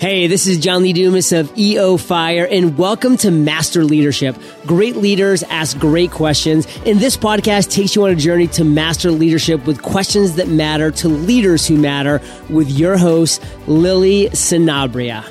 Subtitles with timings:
[0.00, 4.34] Hey, this is John Lee Dumas of EO Fire and welcome to Master Leadership.
[4.64, 9.10] Great leaders ask great questions and this podcast takes you on a journey to master
[9.10, 12.18] leadership with questions that matter to leaders who matter
[12.48, 15.22] with your host, Lily Sinabria.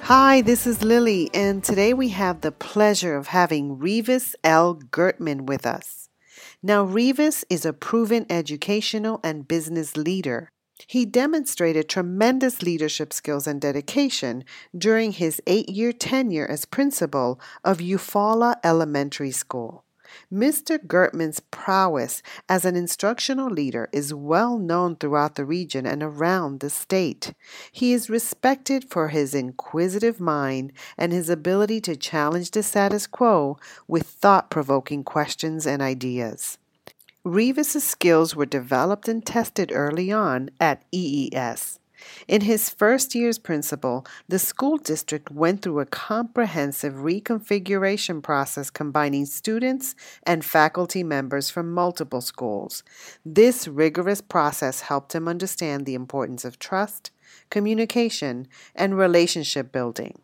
[0.00, 4.74] Hi, this is Lily and today we have the pleasure of having Revis L.
[4.74, 6.08] Gertman with us.
[6.64, 10.50] Now, Revis is a proven educational and business leader.
[10.86, 14.44] He demonstrated tremendous leadership skills and dedication
[14.76, 19.84] during his eight year tenure as principal of Eufaula Elementary School.
[20.32, 20.84] Mr.
[20.86, 26.70] Gertman's prowess as an instructional leader is well known throughout the region and around the
[26.70, 27.32] state.
[27.72, 33.58] He is respected for his inquisitive mind and his ability to challenge the status quo
[33.88, 36.58] with thought provoking questions and ideas.
[37.26, 41.80] Revis's skills were developed and tested early on at EES.
[42.28, 48.70] In his first year as principal, the school district went through a comprehensive reconfiguration process
[48.70, 52.84] combining students and faculty members from multiple schools.
[53.24, 57.10] This rigorous process helped him understand the importance of trust,
[57.50, 60.20] communication, and relationship building.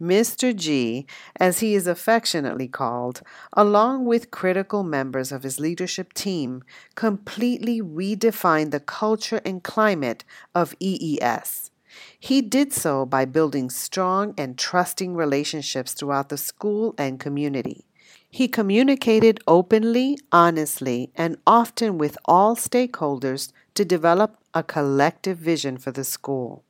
[0.00, 0.54] Mr.
[0.54, 1.06] G,
[1.38, 3.22] as he is affectionately called,
[3.52, 6.62] along with critical members of his leadership team,
[6.94, 11.70] completely redefined the culture and climate of EES.
[12.18, 17.86] He did so by building strong and trusting relationships throughout the school and community.
[18.30, 25.92] He communicated openly, honestly, and often with all stakeholders to develop a collective vision for
[25.92, 26.64] the school.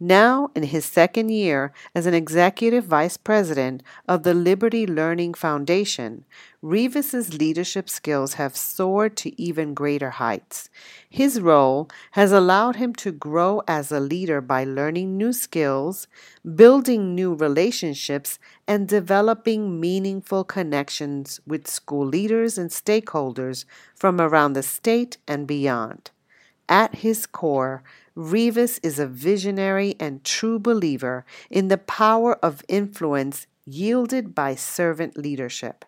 [0.00, 6.24] Now, in his second year as an executive vice president of the Liberty Learning Foundation,
[6.62, 10.70] Revis's leadership skills have soared to even greater heights.
[11.10, 16.06] His role has allowed him to grow as a leader by learning new skills,
[16.54, 23.64] building new relationships, and developing meaningful connections with school leaders and stakeholders
[23.96, 26.12] from around the state and beyond.
[26.68, 27.82] At his core,
[28.18, 35.16] Revis is a visionary and true believer in the power of influence yielded by servant
[35.16, 35.84] leadership.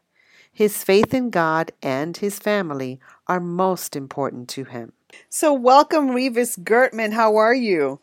[0.52, 4.92] His faith in God and his family are most important to him.
[5.28, 7.10] So, welcome, Revis Gertman.
[7.10, 7.98] How are you?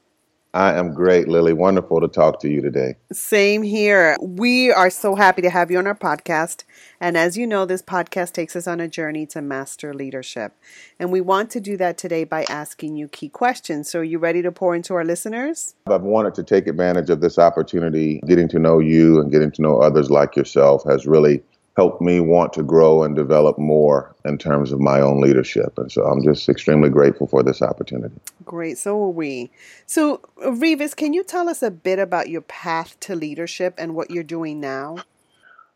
[0.57, 1.53] I am great, Lily.
[1.53, 2.95] Wonderful to talk to you today.
[3.11, 4.17] Same here.
[4.19, 6.63] We are so happy to have you on our podcast.
[6.99, 10.53] And as you know, this podcast takes us on a journey to master leadership.
[10.97, 13.91] And we want to do that today by asking you key questions.
[13.91, 15.75] So, are you ready to pour into our listeners?
[15.85, 18.19] I've wanted to take advantage of this opportunity.
[18.25, 21.43] Getting to know you and getting to know others like yourself has really
[21.77, 25.77] helped me want to grow and develop more in terms of my own leadership.
[25.77, 28.15] And so I'm just extremely grateful for this opportunity.
[28.43, 28.79] Great.
[28.79, 29.51] So are we.
[29.85, 34.09] So, Revis, can you tell us a bit about your path to leadership and what
[34.09, 34.97] you're doing now?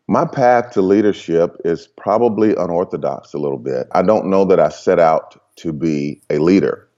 [0.08, 3.86] My path to leadership is probably unorthodox a little bit.
[3.92, 6.88] I don't know that I set out to be a leader.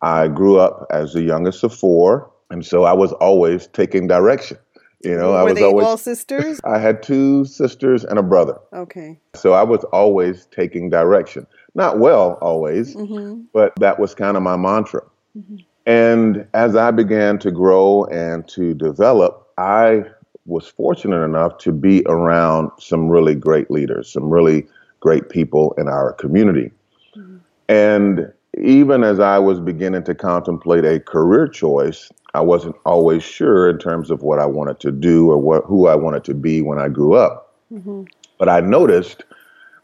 [0.00, 4.56] I grew up as the youngest of four, and so I was always taking direction.
[5.04, 6.60] You know, Were I was they always all sisters?
[6.64, 8.58] I had two sisters and a brother.
[8.72, 9.18] Okay.
[9.34, 11.46] So I was always taking direction.
[11.74, 13.42] Not well always, Mm-hmm.
[13.52, 15.02] but that was kind of my mantra.
[15.36, 15.64] Mhm.
[15.86, 20.04] And as I began to grow and to develop, I
[20.46, 24.66] was fortunate enough to be around some really great leaders, some really
[25.00, 26.70] great people in our community.
[27.16, 27.40] Mhm.
[27.68, 33.68] And even as I was beginning to contemplate a career choice, I wasn't always sure
[33.68, 36.60] in terms of what I wanted to do or what who I wanted to be
[36.60, 37.54] when I grew up.
[37.72, 38.04] Mm-hmm.
[38.38, 39.24] But I noticed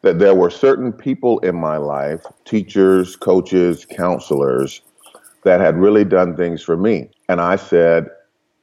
[0.03, 4.81] that there were certain people in my life, teachers, coaches, counselors,
[5.45, 7.09] that had really done things for me.
[7.29, 8.09] And I said,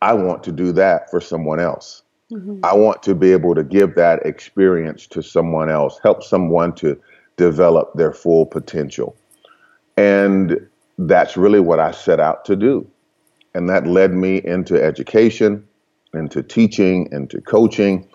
[0.01, 2.03] I want to do that for someone else.
[2.31, 2.60] Mm-hmm.
[2.63, 7.00] I want to be able to give that experience to someone else, help someone to
[7.38, 9.15] develop their full potential.
[9.98, 10.68] And
[10.98, 12.90] that's really what I set out to do.
[13.54, 15.68] And that led me into education,
[16.14, 18.08] into teaching, into coaching.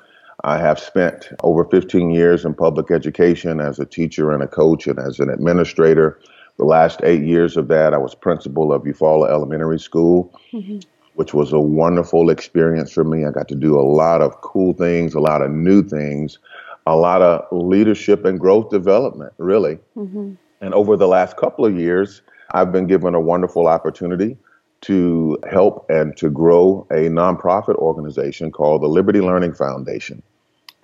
[0.44, 4.86] I have spent over 15 years in public education as a teacher and a coach
[4.86, 6.18] and as an administrator.
[6.58, 10.80] The last eight years of that, I was principal of Eufaula Elementary School, Mm-hmm.
[11.14, 13.24] which was a wonderful experience for me.
[13.24, 16.38] I got to do a lot of cool things, a lot of new things,
[16.86, 19.78] a lot of leadership and growth development, really.
[19.96, 20.34] Mm-hmm.
[20.62, 22.22] And over the last couple of years,
[22.52, 24.38] I've been given a wonderful opportunity
[24.82, 30.22] to help and to grow a nonprofit organization called the Liberty Learning Foundation.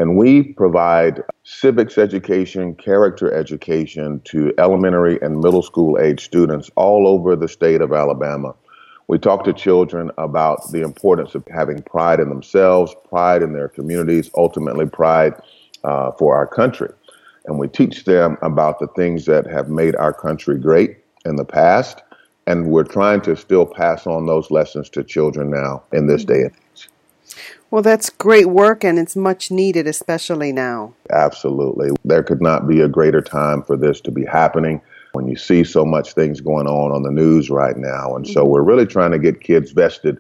[0.01, 7.07] And we provide civics education, character education to elementary and middle school age students all
[7.07, 8.55] over the state of Alabama.
[9.07, 13.69] We talk to children about the importance of having pride in themselves, pride in their
[13.69, 15.35] communities, ultimately pride
[15.85, 16.91] uh, for our country.
[17.49, 21.45] And we teach them about the things that have made our country great in the
[21.45, 22.03] past.
[22.47, 26.43] And we're trying to still pass on those lessons to children now in this day
[26.43, 26.89] and age.
[27.71, 30.95] Well, that's great work, and it's much needed, especially now.
[31.11, 31.91] Absolutely.
[32.05, 34.81] There could not be a greater time for this to be happening
[35.13, 38.15] when you see so much things going on on the news right now.
[38.15, 38.53] And so mm-hmm.
[38.53, 40.19] we're really trying to get kids vested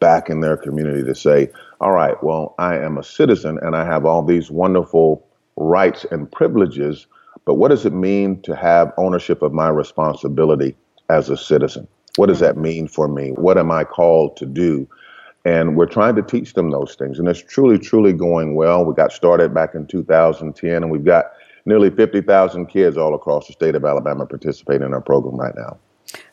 [0.00, 3.84] back in their community to say, all right, well, I am a citizen and I
[3.84, 5.27] have all these wonderful
[5.58, 7.06] rights and privileges,
[7.44, 10.76] but what does it mean to have ownership of my responsibility
[11.08, 11.86] as a citizen?
[12.16, 13.30] What does that mean for me?
[13.30, 14.88] What am I called to do?
[15.44, 17.18] And we're trying to teach them those things.
[17.18, 18.84] And it's truly, truly going well.
[18.84, 21.26] We got started back in 2010, and we've got
[21.64, 25.78] nearly 50,000 kids all across the state of Alabama participating in our program right now.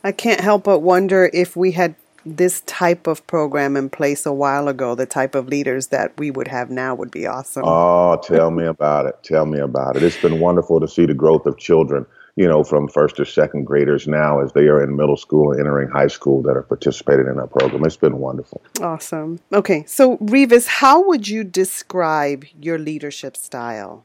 [0.03, 1.95] I can't help but wonder if we had
[2.25, 6.31] this type of program in place a while ago, the type of leaders that we
[6.31, 7.63] would have now would be awesome.
[7.65, 9.15] Oh, tell me about it.
[9.23, 10.03] Tell me about it.
[10.03, 12.05] It's been wonderful to see the growth of children
[12.35, 15.59] you know, from first or second graders now as they are in middle school and
[15.59, 17.85] entering high school that are participating in our program.
[17.85, 18.61] It's been wonderful.
[18.81, 19.39] Awesome.
[19.53, 24.03] Okay, so Revis, how would you describe your leadership style?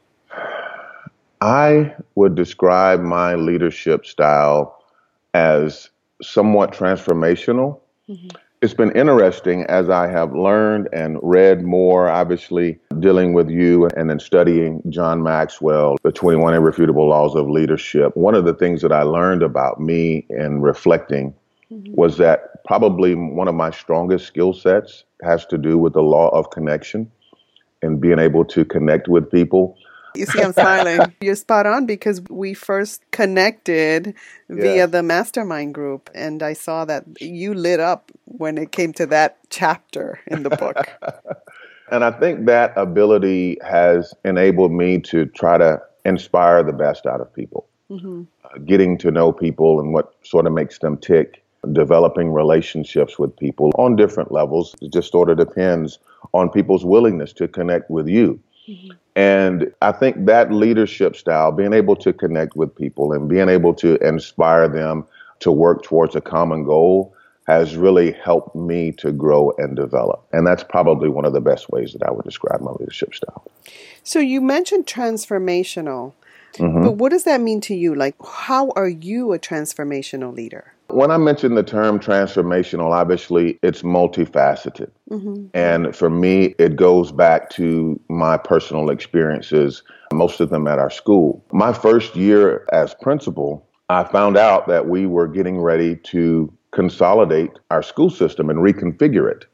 [1.41, 4.81] I would describe my leadership style
[5.33, 5.89] as
[6.21, 7.80] somewhat transformational.
[8.11, 13.87] Mm-hmm it's been interesting as I have learned and read more, obviously dealing with you
[13.97, 18.15] and then studying John Maxwell, the 21 Irrefutable Laws of Leadership.
[18.15, 21.33] One of the things that I learned about me in reflecting
[21.71, 21.91] mm-hmm.
[21.95, 26.29] was that probably one of my strongest skill sets has to do with the law
[26.29, 27.11] of connection
[27.81, 29.75] and being able to connect with people.
[30.15, 31.13] You see, I'm smiling.
[31.21, 34.13] You're spot on because we first connected
[34.49, 34.85] via yeah.
[34.85, 39.37] the mastermind group, and I saw that you lit up when it came to that
[39.49, 40.75] chapter in the book.
[41.91, 47.21] and I think that ability has enabled me to try to inspire the best out
[47.21, 48.23] of people, mm-hmm.
[48.43, 51.43] uh, getting to know people and what sort of makes them tick.
[51.73, 54.75] Developing relationships with people on different levels.
[54.81, 55.99] It just sort of depends
[56.33, 58.39] on people's willingness to connect with you.
[58.71, 58.91] Mm-hmm.
[59.15, 63.73] And I think that leadership style, being able to connect with people and being able
[63.75, 65.05] to inspire them
[65.39, 67.13] to work towards a common goal,
[67.47, 70.25] has really helped me to grow and develop.
[70.31, 73.43] And that's probably one of the best ways that I would describe my leadership style.
[74.03, 76.13] So you mentioned transformational.
[76.53, 76.83] Mm-hmm.
[76.83, 77.95] But what does that mean to you?
[77.95, 80.73] Like, how are you a transformational leader?
[80.93, 84.91] When I mention the term transformational, obviously it's multifaceted.
[85.09, 85.47] Mm-hmm.
[85.53, 89.83] And for me, it goes back to my personal experiences,
[90.13, 91.43] most of them at our school.
[91.51, 97.51] My first year as principal, I found out that we were getting ready to consolidate
[97.69, 99.45] our school system and reconfigure it.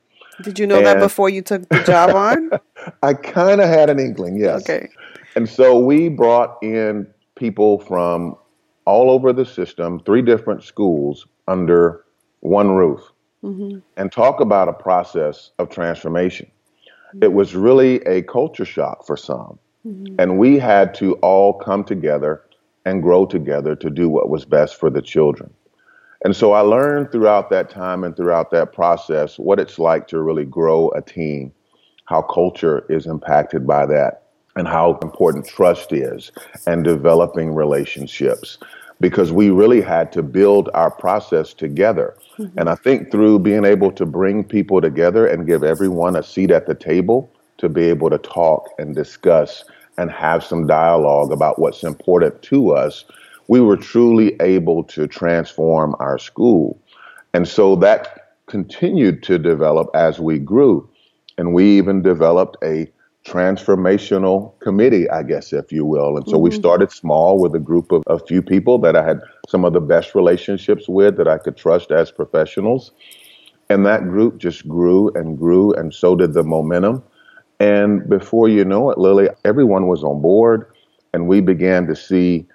[0.44, 2.52] Did you know and that before you took the job on?
[3.04, 4.62] I kind of had an inkling, yes.
[4.62, 4.90] Okay.
[5.36, 8.36] And so we brought in people from
[8.88, 12.06] all over the system, three different schools under
[12.40, 13.02] one roof,
[13.44, 13.80] mm-hmm.
[13.98, 16.50] and talk about a process of transformation.
[17.10, 17.24] Mm-hmm.
[17.24, 19.60] It was really a culture shock for some.
[19.86, 20.16] Mm-hmm.
[20.20, 22.44] And we had to all come together
[22.86, 25.54] and grow together to do what was best for the children.
[26.24, 30.22] And so I learned throughout that time and throughout that process what it's like to
[30.22, 31.52] really grow a team,
[32.06, 34.27] how culture is impacted by that,
[34.58, 36.32] and how important trust is
[36.66, 38.58] and developing relationships
[39.00, 42.16] because we really had to build our process together.
[42.38, 42.58] Mm-hmm.
[42.60, 46.50] And I think through being able to bring people together and give everyone a seat
[46.50, 49.64] at the table to be able to talk and discuss
[49.98, 53.06] and have some dialogue about what's important to us,
[53.48, 56.80] we were truly able to transform our school.
[57.34, 60.90] And so that continued to develop as we grew.
[61.38, 62.92] And we even developed a
[63.28, 66.16] transformational committee, I guess, if you will.
[66.16, 66.44] And so mm-hmm.
[66.44, 69.20] we started small with a group of a few people that I had
[69.50, 72.92] some of the best relationships with that I could trust as professionals.
[73.70, 77.04] And that group just grew and grew, and so did the momentum.
[77.60, 80.72] And before you know it, Lily, everyone was on board,
[81.14, 82.46] and we began to see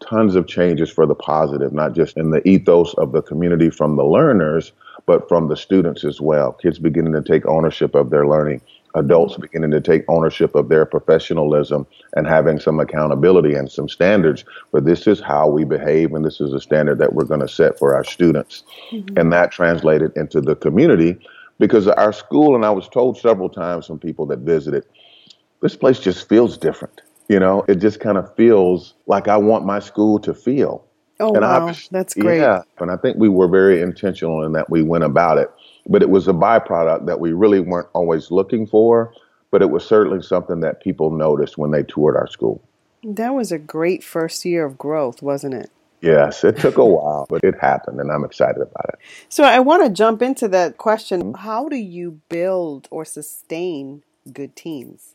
[0.00, 3.96] tons of changes for the positive, not just in the ethos of the community from
[3.96, 4.72] the learners,
[5.06, 6.52] but from the students as well.
[6.52, 8.60] Kids beginning to take ownership of their learning
[8.98, 14.44] adults beginning to take ownership of their professionalism and having some accountability and some standards
[14.72, 17.48] but this is how we behave and this is a standard that we're going to
[17.48, 18.64] set for our students.
[18.90, 19.18] Mm-hmm.
[19.18, 21.16] and that translated into the community
[21.58, 24.84] because our school and i was told several times from people that visited
[25.60, 27.62] this place just feels different you know?
[27.68, 30.84] It just kind of feels like i want my school to feel.
[31.20, 31.72] Oh and wow.
[31.90, 32.38] that's great.
[32.38, 35.50] Yeah and i think we were very intentional in that we went about it
[35.88, 39.12] but it was a byproduct that we really weren't always looking for,
[39.50, 42.62] but it was certainly something that people noticed when they toured our school.
[43.02, 45.70] That was a great first year of growth, wasn't it?
[46.00, 48.98] Yes, it took a while, but it happened, and I'm excited about it.
[49.28, 51.34] So, I want to jump into that question.
[51.34, 55.14] How do you build or sustain good teams?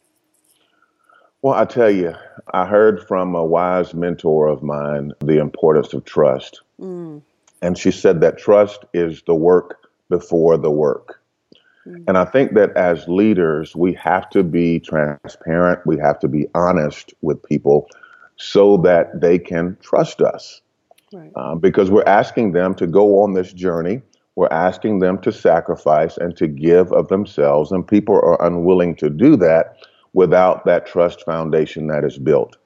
[1.41, 2.15] Well, I tell you,
[2.53, 6.61] I heard from a wise mentor of mine the importance of trust.
[6.79, 7.21] Mm.
[7.61, 11.21] And she said that trust is the work before the work.
[11.85, 12.03] Mm-hmm.
[12.07, 16.47] And I think that as leaders, we have to be transparent, we have to be
[16.55, 17.87] honest with people
[18.37, 20.61] so that they can trust us.
[21.11, 21.31] Right.
[21.35, 24.01] Um, because we're asking them to go on this journey.
[24.35, 29.09] We're asking them to sacrifice and to give of themselves, and people are unwilling to
[29.09, 29.77] do that
[30.13, 32.57] without that trust foundation that is built.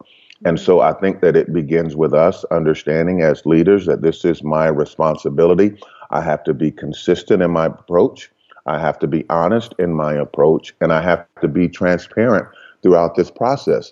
[0.46, 4.44] And so I think that it begins with us understanding as leaders that this is
[4.44, 5.78] my responsibility.
[6.12, 8.32] I have to be consistent in my approach.
[8.66, 12.48] I have to be honest in my approach, and I have to be transparent
[12.84, 13.92] throughout this process.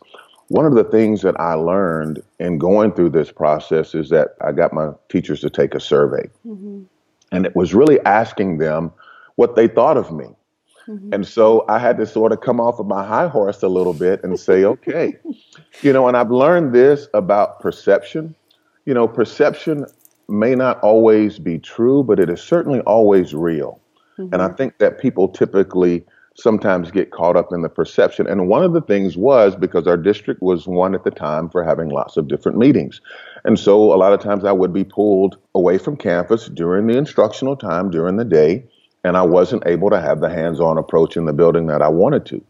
[0.50, 4.51] One of the things that I learned in going through this process is that I
[4.51, 6.29] got my teachers to take a survey.
[6.45, 6.84] Mm-hmm.
[7.31, 8.91] And it was really asking them
[9.36, 10.27] what they thought of me.
[10.88, 11.13] Mm-hmm.
[11.13, 13.93] And so I had to sort of come off of my high horse a little
[13.93, 15.17] bit and say, okay,
[15.81, 18.36] you know, and I've learned this about perception.
[18.86, 19.88] You know, perception
[20.27, 23.79] may not always be true, but it is certainly always real.
[24.17, 24.34] Mm-hmm.
[24.34, 24.55] And I mm-hmm.
[24.55, 26.05] think that people typically
[26.38, 28.27] sometimes get caught up in the perception.
[28.27, 31.63] And one of the things was because our district was one at the time for
[31.63, 33.00] having lots of different meetings.
[33.46, 36.98] And so a lot of times I would be pulled away from campus during the
[36.98, 38.65] instructional time during the day,
[39.05, 41.88] and I wasn't able to have the hands on approach in the building that I
[41.88, 42.44] wanted to.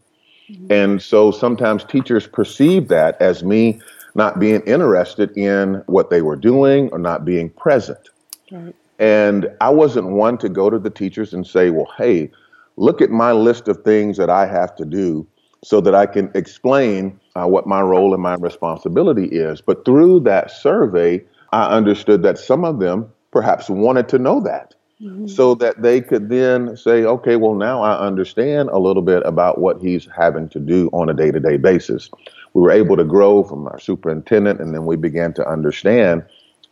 [0.50, 0.72] Mm-hmm.
[0.72, 3.80] And so sometimes teachers perceive that as me
[4.16, 8.08] not being interested in what they were doing or not being present.
[8.50, 8.74] Right.
[8.98, 12.30] And I wasn't one to go to the teachers and say, well, hey,
[12.78, 15.26] look at my list of things that I have to do
[15.62, 19.60] so that I can explain uh, what my role and my responsibility is.
[19.60, 24.74] But through that survey, I understood that some of them perhaps wanted to know that.
[25.02, 25.26] Mm-hmm.
[25.26, 29.58] So that they could then say, okay, well, now I understand a little bit about
[29.58, 32.08] what he's having to do on a day to day basis
[32.56, 36.24] we were able to grow from our superintendent, and then we began to understand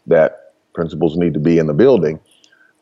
[0.07, 2.19] that principals need to be in the building,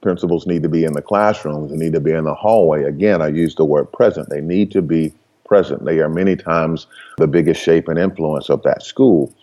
[0.02, 2.84] principals need to be in the classrooms, they need to be in the hallway.
[2.84, 4.30] Again, I use the word present.
[4.30, 5.12] They need to be
[5.44, 5.84] present.
[5.84, 6.86] They are many times
[7.18, 9.34] the biggest shape and influence of that school.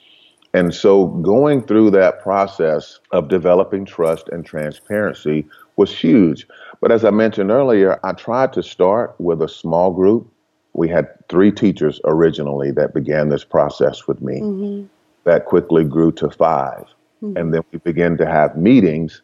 [0.53, 6.47] And so going through that process of developing trust and transparency was huge.
[6.79, 10.31] But as I mentioned earlier, I tried to start with a small group
[10.79, 14.39] we had three teachers originally that began this process with me.
[14.39, 14.85] Mm-hmm.
[15.25, 16.85] That quickly grew to 5
[17.21, 17.37] mm-hmm.
[17.37, 19.21] And then we began to have meetings.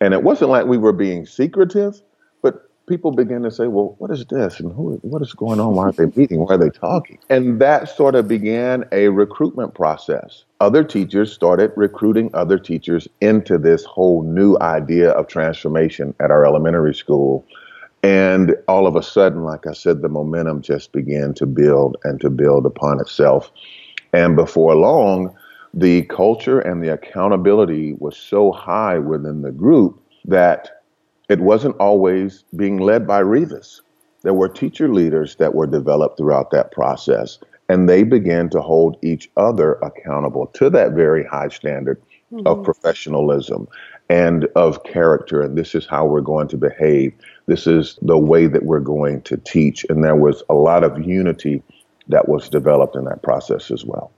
[0.00, 2.02] And it wasn't like we were being secretive,
[2.42, 4.58] but people began to say, well, what is this?
[4.58, 5.76] And who, what is going on?
[5.76, 6.40] Why are they meeting?
[6.40, 7.20] Why are they talking?
[7.30, 10.44] And that sort of began a recruitment process.
[10.58, 16.44] Other teachers started recruiting other teachers into this whole new idea of transformation at our
[16.44, 17.46] elementary school
[18.02, 22.20] and all of a sudden, like I said, the momentum just began to build and
[22.20, 23.50] to build upon itself.
[24.12, 25.34] And before long,
[25.74, 30.82] the culture and the accountability was so high within the group that
[31.28, 33.80] it wasn't always being led by Revis.
[34.22, 37.38] There were teacher leaders that were developed throughout that process,
[37.68, 42.00] and they began to hold each other accountable to that very high standard
[42.32, 42.46] mm-hmm.
[42.46, 43.68] of professionalism
[44.08, 45.42] and of character.
[45.42, 47.12] And this is how we're going to behave.
[47.48, 49.84] This is the way that we're going to teach.
[49.88, 51.62] And there was a lot of unity
[52.06, 54.12] that was developed in that process as well.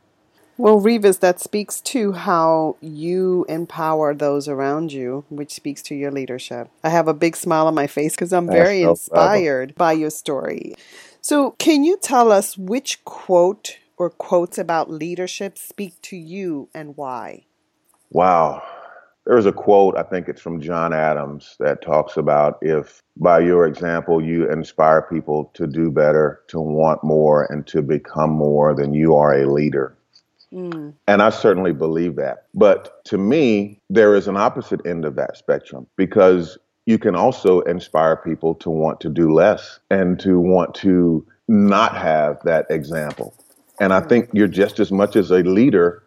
[0.59, 6.11] Well, Revis, that speaks to how you empower those around you, which speaks to your
[6.11, 6.69] leadership.
[6.85, 10.11] I have a big smile on my face because I'm very no inspired by your
[10.11, 10.75] story.
[11.23, 16.97] So, can you tell us which quote or quotes about leadership speak to you and
[16.97, 17.47] why?
[18.11, 18.63] Wow.
[19.31, 23.65] There's a quote, I think it's from John Adams, that talks about if by your
[23.65, 28.93] example you inspire people to do better, to want more, and to become more, then
[28.93, 29.97] you are a leader.
[30.53, 30.95] Mm.
[31.07, 32.47] And I certainly believe that.
[32.55, 37.61] But to me, there is an opposite end of that spectrum because you can also
[37.61, 43.33] inspire people to want to do less and to want to not have that example.
[43.79, 46.03] And I think you're just as much as a leader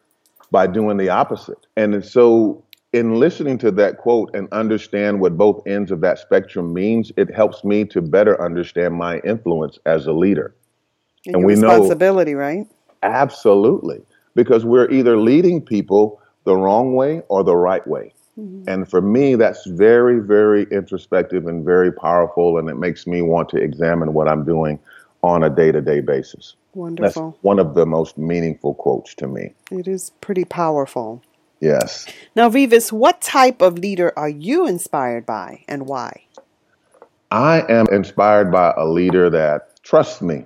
[0.51, 1.65] by doing the opposite.
[1.77, 2.61] And so,
[2.93, 7.33] in listening to that quote and understand what both ends of that spectrum means, it
[7.33, 10.55] helps me to better understand my influence as a leader.
[11.25, 12.67] And, and we responsibility, know right?
[13.01, 14.01] Absolutely,
[14.35, 18.13] because we're either leading people the wrong way or the right way.
[18.39, 18.69] Mm-hmm.
[18.69, 23.49] And for me, that's very, very introspective and very powerful, and it makes me want
[23.49, 24.79] to examine what I'm doing
[25.23, 26.55] on a day to day basis.
[26.73, 27.31] Wonderful.
[27.31, 29.53] That's one of the most meaningful quotes to me.
[29.71, 31.21] It is pretty powerful.
[31.63, 32.05] Yes.
[32.35, 36.25] Now, Revis, what type of leader are you inspired by and why?
[37.31, 40.43] I am inspired by a leader that trusts me.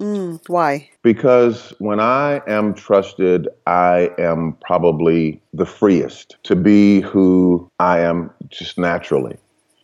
[0.00, 0.90] Mm, why?
[1.02, 8.28] Because when I am trusted, I am probably the freest to be who I am
[8.48, 9.36] just naturally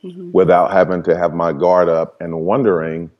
[0.02, 0.32] mm-hmm.
[0.32, 3.10] without having to have my guard up and wondering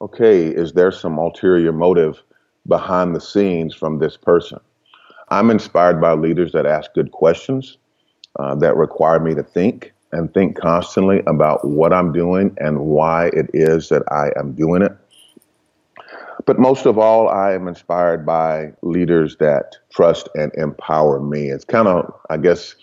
[0.00, 2.22] okay, is there some ulterior motive
[2.66, 4.60] behind the scenes from this person?
[5.30, 7.78] I'm inspired by leaders that ask good questions,
[8.38, 13.26] uh, that require me to think and think constantly about what I'm doing and why
[13.28, 14.92] it is that I am doing it.
[16.46, 21.48] But most of all, I am inspired by leaders that trust and empower me.
[21.48, 22.74] It's kind of, I guess,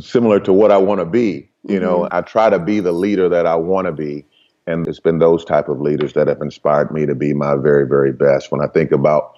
[0.00, 1.48] similar to what I want to be.
[1.62, 1.84] You mm-hmm.
[1.84, 4.26] know, I try to be the leader that I want to be
[4.70, 7.86] and it's been those type of leaders that have inspired me to be my very,
[7.86, 8.52] very best.
[8.52, 9.34] When I think about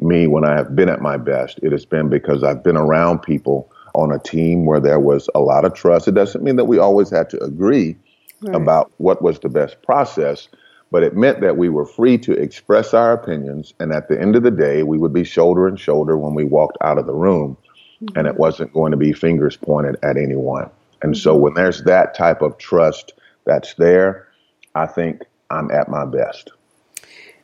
[0.00, 3.20] me when I have been at my best, it has been because I've been around
[3.20, 6.06] people on a team where there was a lot of trust.
[6.06, 7.96] It doesn't mean that we always had to agree
[8.42, 8.54] right.
[8.54, 10.48] about what was the best process,
[10.90, 13.72] but it meant that we were free to express our opinions.
[13.80, 16.44] And at the end of the day, we would be shoulder and shoulder when we
[16.44, 17.56] walked out of the room,
[18.02, 18.18] mm-hmm.
[18.18, 20.70] and it wasn't going to be fingers pointed at anyone.
[21.02, 21.20] And mm-hmm.
[21.20, 24.28] so when there's that type of trust that's there,
[24.74, 26.50] I think I'm at my best.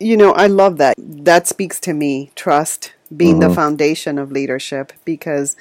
[0.02, 0.94] You know, I love that.
[0.98, 3.48] That speaks to me, trust being mm-hmm.
[3.50, 5.54] the foundation of leadership because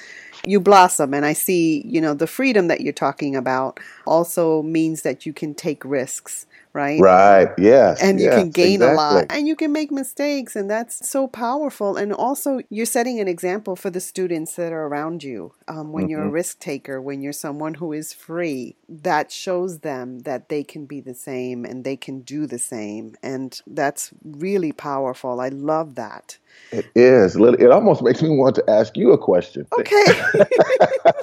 [0.46, 5.04] you blossom and I see, you know, the freedom that you're talking about also means
[5.04, 7.00] that you can take risks right?
[7.00, 7.50] Right.
[7.58, 8.02] Yes.
[8.02, 8.94] And yes, you can gain exactly.
[8.94, 11.98] a lot and you can make mistakes and that's so powerful.
[11.98, 15.54] And also you're setting an example for the students that are around you.
[15.68, 16.12] Um, when mm-hmm.
[16.12, 16.34] you're a mm-hmm.
[16.34, 21.02] risk taker, when you're someone who is free, that shows them that they can be
[21.02, 23.16] the same and they can do the same.
[23.22, 25.40] And that's really powerful.
[25.40, 26.38] I love that.
[26.72, 27.36] It is.
[27.36, 29.66] It almost makes me want to ask you a question.
[29.78, 30.06] Okay.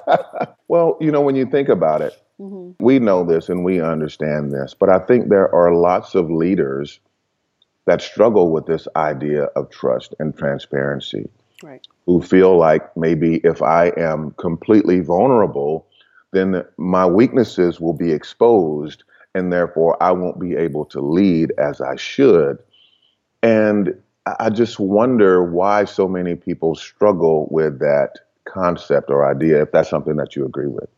[0.69, 2.85] well, you know, when you think about it, Mm-hmm.
[2.85, 7.01] We know this and we understand this, but I think there are lots of leaders
[7.87, 11.29] that struggle with this idea of trust and transparency.
[11.62, 11.87] Right.
[12.07, 15.87] Who feel like maybe if I am completely vulnerable,
[16.33, 19.03] then my weaknesses will be exposed
[19.35, 22.59] and therefore I won't be able to lead as I should.
[23.42, 24.01] And
[24.38, 29.88] I just wonder why so many people struggle with that concept or idea, if that's
[29.88, 30.88] something that you agree with.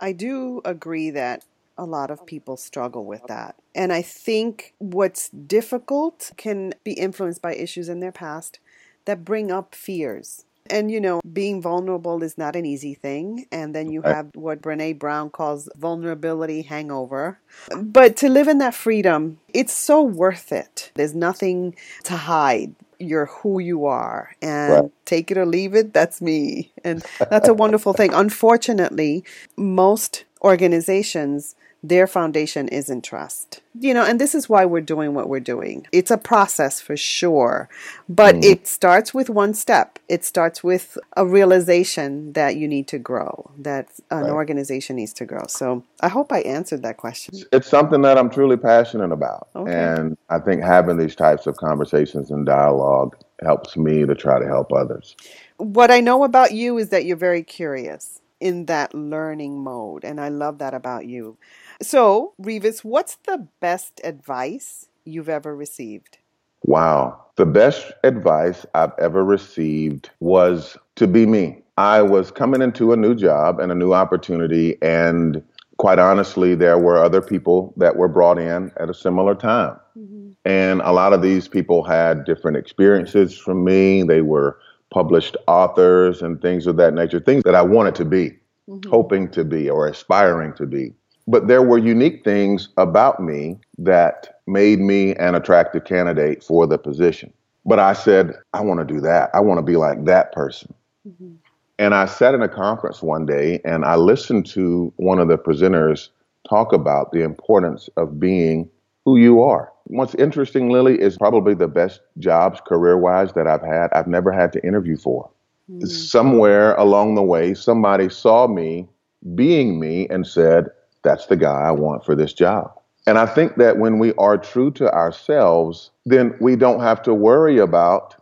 [0.00, 1.44] I do agree that
[1.76, 3.56] a lot of people struggle with that.
[3.74, 8.58] And I think what's difficult can be influenced by issues in their past
[9.04, 10.44] that bring up fears.
[10.68, 13.46] And you know, being vulnerable is not an easy thing.
[13.50, 17.38] And then you have what Brene Brown calls vulnerability hangover.
[17.76, 20.92] But to live in that freedom, it's so worth it.
[20.94, 24.90] There's nothing to hide you're who you are and right.
[25.04, 29.24] take it or leave it that's me and that's a wonderful thing unfortunately
[29.56, 33.60] most organizations their foundation is in trust.
[33.78, 35.86] You know, and this is why we're doing what we're doing.
[35.92, 37.68] It's a process for sure,
[38.08, 38.44] but mm.
[38.44, 39.98] it starts with one step.
[40.08, 44.30] It starts with a realization that you need to grow, that an right.
[44.30, 45.44] organization needs to grow.
[45.48, 47.34] So I hope I answered that question.
[47.52, 49.48] It's something that I'm truly passionate about.
[49.54, 49.72] Okay.
[49.72, 54.46] And I think having these types of conversations and dialogue helps me to try to
[54.46, 55.16] help others.
[55.56, 60.04] What I know about you is that you're very curious in that learning mode.
[60.04, 61.36] And I love that about you.
[61.82, 66.18] So, Revis, what's the best advice you've ever received?
[66.64, 67.24] Wow.
[67.36, 71.62] The best advice I've ever received was to be me.
[71.78, 75.42] I was coming into a new job and a new opportunity, and
[75.78, 79.80] quite honestly, there were other people that were brought in at a similar time.
[79.96, 80.32] Mm-hmm.
[80.44, 84.02] And a lot of these people had different experiences from me.
[84.02, 84.58] They were
[84.90, 88.36] published authors and things of that nature, things that I wanted to be,
[88.68, 88.90] mm-hmm.
[88.90, 90.92] hoping to be, or aspiring to be.
[91.26, 96.78] But there were unique things about me that made me an attractive candidate for the
[96.78, 97.32] position.
[97.64, 99.30] But I said, I want to do that.
[99.34, 100.74] I want to be like that person.
[101.06, 101.32] Mm-hmm.
[101.78, 105.38] And I sat in a conference one day and I listened to one of the
[105.38, 106.08] presenters
[106.48, 108.68] talk about the importance of being
[109.04, 109.72] who you are.
[109.84, 114.30] What's interesting, Lily, is probably the best jobs career wise that I've had, I've never
[114.30, 115.30] had to interview for.
[115.70, 115.88] Mm.
[115.88, 118.86] Somewhere along the way, somebody saw me
[119.34, 120.66] being me and said,
[121.02, 122.72] That's the guy I want for this job.
[123.06, 127.14] And I think that when we are true to ourselves, then we don't have to
[127.14, 128.14] worry about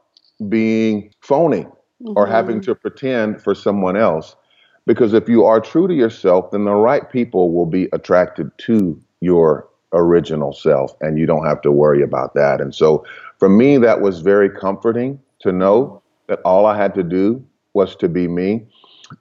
[0.48, 2.12] being phony mm-hmm.
[2.16, 4.36] or having to pretend for someone else.
[4.86, 8.98] Because if you are true to yourself, then the right people will be attracted to
[9.20, 12.60] your original self, and you don't have to worry about that.
[12.60, 13.04] And so
[13.38, 17.96] for me, that was very comforting to know that all I had to do was
[17.96, 18.66] to be me.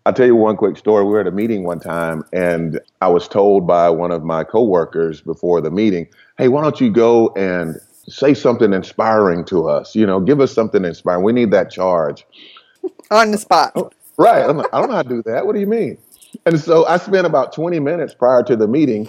[0.06, 1.04] I'll tell you one quick story.
[1.04, 4.44] We were at a meeting one time, and I was told by one of my
[4.44, 9.96] coworkers before the meeting, "Hey, why don't you go and say something inspiring to us?
[9.96, 11.24] You know, give us something inspiring.
[11.24, 12.26] We need that charge."
[13.12, 13.72] On the spot.
[13.76, 14.48] Oh, right.
[14.48, 15.46] I'm like, I don't know how to do that.
[15.46, 15.98] What do you mean?
[16.46, 19.08] And so I spent about 20 minutes prior to the meeting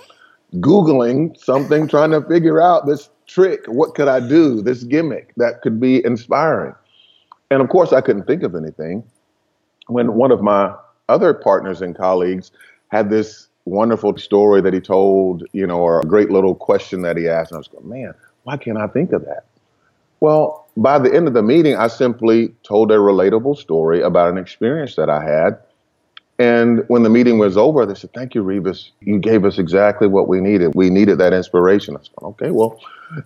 [0.57, 3.67] Googling something, trying to figure out this trick.
[3.67, 4.63] What could I do?
[4.63, 6.75] This gimmick that could be inspiring.
[7.51, 9.05] And of course, I couldn't think of anything
[9.89, 10.75] when one of my
[11.09, 12.51] other partners and colleagues
[12.89, 17.17] had this wonderful story that he told, you know, or a great little question that
[17.17, 17.51] he asked.
[17.51, 19.45] And I was going, man, why can't I think of that?
[20.21, 24.39] Well, by the end of the meeting, I simply told a relatable story about an
[24.39, 25.59] experience that I had.
[26.41, 28.91] And when the meeting was over, they said, Thank you, Revis.
[29.01, 30.75] You gave us exactly what we needed.
[30.75, 31.97] We needed that inspiration.
[31.97, 32.81] I said, Okay, well,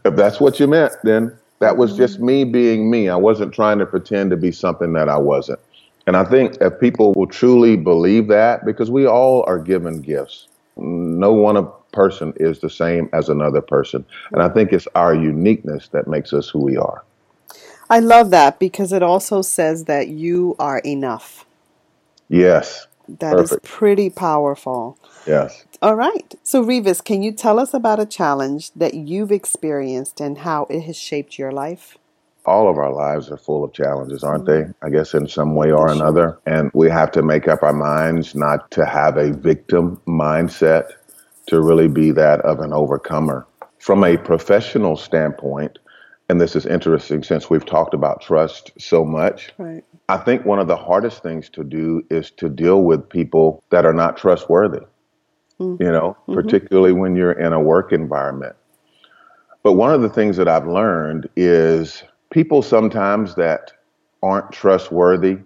[0.05, 3.09] if that's what you meant, then that was just me being me.
[3.09, 5.61] I wasn't trying to pretend to be something that I wasn't.
[6.07, 10.49] And I think if people will truly believe that, because we all are given gifts,
[10.77, 14.05] no one person is the same as another person.
[14.33, 17.05] And I think it's our uniqueness that makes us who we are.
[17.89, 21.45] I love that because it also says that you are enough.
[22.29, 22.87] Yes.
[23.07, 23.65] That Perfect.
[23.65, 24.99] is pretty powerful.
[25.27, 25.65] Yes.
[25.83, 26.35] All right.
[26.43, 30.83] So, Revis, can you tell us about a challenge that you've experienced and how it
[30.83, 31.99] has shaped your life?
[32.45, 34.67] All of our lives are full of challenges, aren't they?
[34.83, 36.39] I guess in some way or another.
[36.47, 40.91] And we have to make up our minds not to have a victim mindset,
[41.47, 43.47] to really be that of an overcomer.
[43.79, 45.79] From a professional standpoint,
[46.29, 49.53] and this is interesting since we've talked about trust so much.
[49.59, 49.85] Right.
[50.09, 53.85] I think one of the hardest things to do is to deal with people that
[53.85, 54.81] are not trustworthy,
[55.61, 55.83] mm-hmm.
[55.83, 56.35] you know, mm-hmm.
[56.35, 58.57] particularly when you're in a work environment.
[59.63, 62.03] But one of the things that I've learned is
[62.33, 63.73] people sometimes that
[64.23, 65.39] aren't trustworthy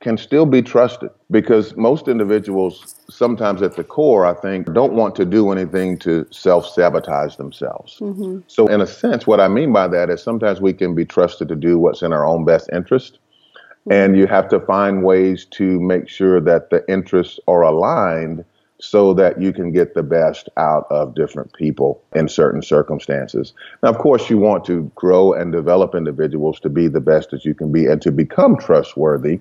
[0.00, 5.16] can still be trusted because most individuals sometimes at the core i think don't want
[5.16, 8.38] to do anything to self-sabotage themselves mm-hmm.
[8.46, 11.48] so in a sense what i mean by that is sometimes we can be trusted
[11.48, 13.92] to do what's in our own best interest mm-hmm.
[13.92, 18.44] and you have to find ways to make sure that the interests are aligned
[18.78, 23.54] so that you can get the best out of different people in certain circumstances.
[23.82, 27.44] Now, of course, you want to grow and develop individuals to be the best that
[27.44, 29.40] you can be and to become trustworthy.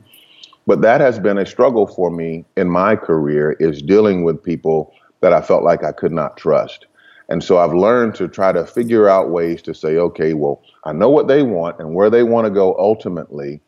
[0.68, 4.94] But that has been a struggle for me in my career is dealing with people
[5.22, 6.86] that I felt like I could not trust.
[7.28, 10.94] And so I've learned to try to figure out ways to say, okay, well, I
[10.94, 13.62] know what they want and where they want to go ultimately.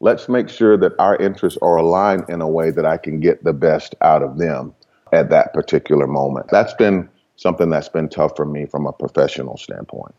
[0.00, 3.44] Let's make sure that our interests are aligned in a way that I can get
[3.44, 4.74] the best out of them
[5.12, 6.48] at that particular moment.
[6.50, 10.14] That's been something that's been tough for me from a professional standpoint.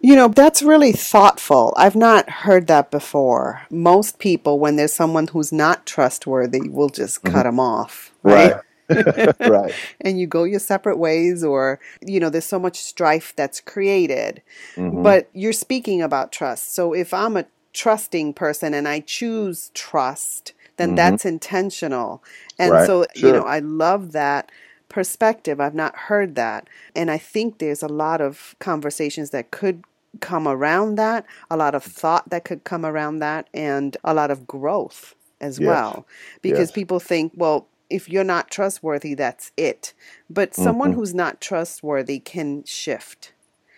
[0.00, 1.74] You know, that's really thoughtful.
[1.76, 3.62] I've not heard that before.
[3.70, 7.34] Most people, when there's someone who's not trustworthy, will just mm-hmm.
[7.34, 8.12] cut them off.
[8.22, 8.54] Right.
[8.88, 9.34] right.
[9.40, 9.74] right.
[10.00, 14.42] And you go your separate ways, or, you know, there's so much strife that's created.
[14.76, 15.02] Mm-hmm.
[15.02, 16.74] But you're speaking about trust.
[16.74, 20.96] So if I'm a trusting person and I choose trust, then mm-hmm.
[20.96, 22.22] that's intentional.
[22.58, 22.86] And right.
[22.86, 23.28] so, sure.
[23.28, 24.50] you know, I love that
[24.88, 25.60] perspective.
[25.60, 26.68] I've not heard that.
[26.94, 29.84] And I think there's a lot of conversations that could
[30.20, 34.30] come around that, a lot of thought that could come around that, and a lot
[34.30, 35.66] of growth as yes.
[35.66, 36.06] well.
[36.42, 36.72] Because yes.
[36.72, 39.92] people think, well, if you're not trustworthy, that's it.
[40.28, 41.00] But someone mm-hmm.
[41.00, 43.32] who's not trustworthy can shift.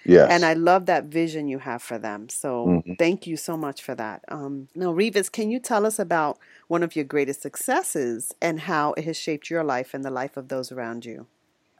[0.09, 0.31] Yes.
[0.31, 2.31] And I love that vision you have for them.
[2.31, 2.95] So mm-hmm.
[2.95, 4.25] thank you so much for that.
[4.29, 8.95] Um, now, Revis, can you tell us about one of your greatest successes and how
[8.95, 11.27] it has shaped your life and the life of those around you?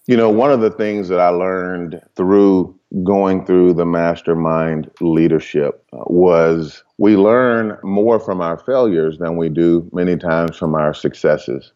[0.07, 5.85] You know, one of the things that I learned through going through the mastermind leadership
[5.95, 10.93] uh, was we learn more from our failures than we do many times from our
[10.93, 11.73] successes.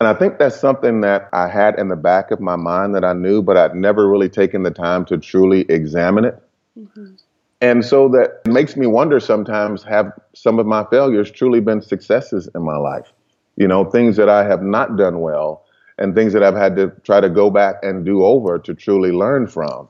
[0.00, 3.04] And I think that's something that I had in the back of my mind that
[3.04, 6.42] I knew, but I'd never really taken the time to truly examine it.
[6.78, 7.14] Mm-hmm.
[7.60, 12.48] And so that makes me wonder sometimes have some of my failures truly been successes
[12.54, 13.12] in my life?
[13.56, 15.64] You know, things that I have not done well
[15.96, 19.12] and things that I've had to try to go back and do over to truly
[19.12, 19.88] learn from.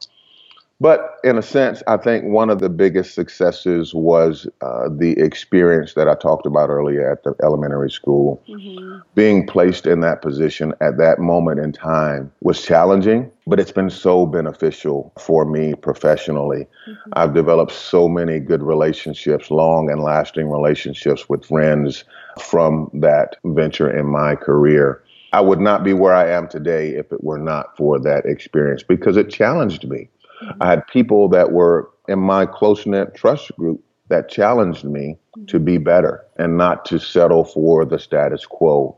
[0.80, 5.94] But in a sense, I think one of the biggest successes was uh, the experience
[5.94, 8.42] that I talked about earlier at the elementary school.
[8.48, 8.98] Mm-hmm.
[9.14, 13.88] Being placed in that position at that moment in time was challenging, but it's been
[13.88, 16.66] so beneficial for me professionally.
[16.88, 17.10] Mm-hmm.
[17.12, 22.04] I've developed so many good relationships, long and lasting relationships with friends
[22.40, 25.04] from that venture in my career.
[25.32, 28.82] I would not be where I am today if it were not for that experience
[28.82, 30.08] because it challenged me.
[30.42, 30.62] Mm-hmm.
[30.62, 35.46] I had people that were in my close knit trust group that challenged me mm-hmm.
[35.46, 38.96] to be better and not to settle for the status quo.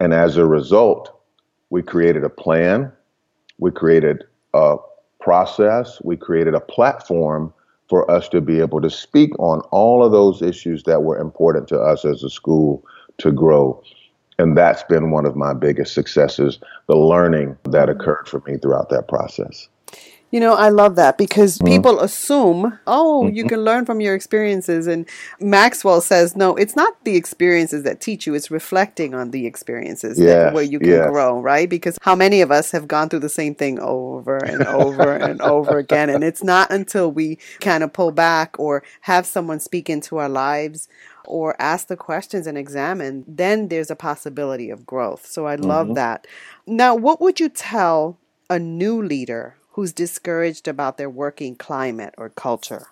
[0.00, 1.20] And as a result,
[1.70, 2.92] we created a plan,
[3.58, 4.76] we created a
[5.20, 7.52] process, we created a platform
[7.88, 11.68] for us to be able to speak on all of those issues that were important
[11.68, 12.84] to us as a school
[13.18, 13.82] to grow.
[14.38, 18.00] And that's been one of my biggest successes, the learning that mm-hmm.
[18.00, 19.68] occurred for me throughout that process.
[20.32, 21.68] You know, I love that because mm-hmm.
[21.68, 23.36] people assume, oh, mm-hmm.
[23.36, 24.86] you can learn from your experiences.
[24.86, 25.06] And
[25.40, 30.18] Maxwell says, no, it's not the experiences that teach you, it's reflecting on the experiences
[30.18, 31.68] where you can grow, right?
[31.68, 35.40] Because how many of us have gone through the same thing over and over and
[35.54, 36.08] over again?
[36.08, 40.30] And it's not until we kind of pull back or have someone speak into our
[40.30, 40.88] lives
[41.26, 45.26] or ask the questions and examine, then there's a possibility of growth.
[45.26, 45.94] So I love mm-hmm.
[45.94, 46.26] that.
[46.66, 48.18] Now, what would you tell
[48.48, 52.86] a new leader who's discouraged about their working climate or culture?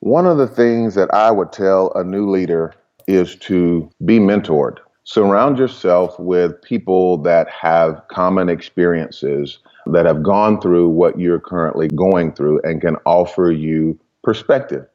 [0.00, 2.74] One of the things that I would tell a new leader
[3.06, 4.78] is to be mentored.
[5.04, 11.88] Surround yourself with people that have common experiences, that have gone through what you're currently
[11.88, 14.86] going through, and can offer you perspective.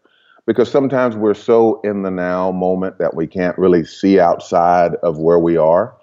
[0.45, 5.19] Because sometimes we're so in the now moment that we can't really see outside of
[5.19, 5.95] where we are.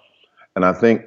[0.55, 1.03] And I think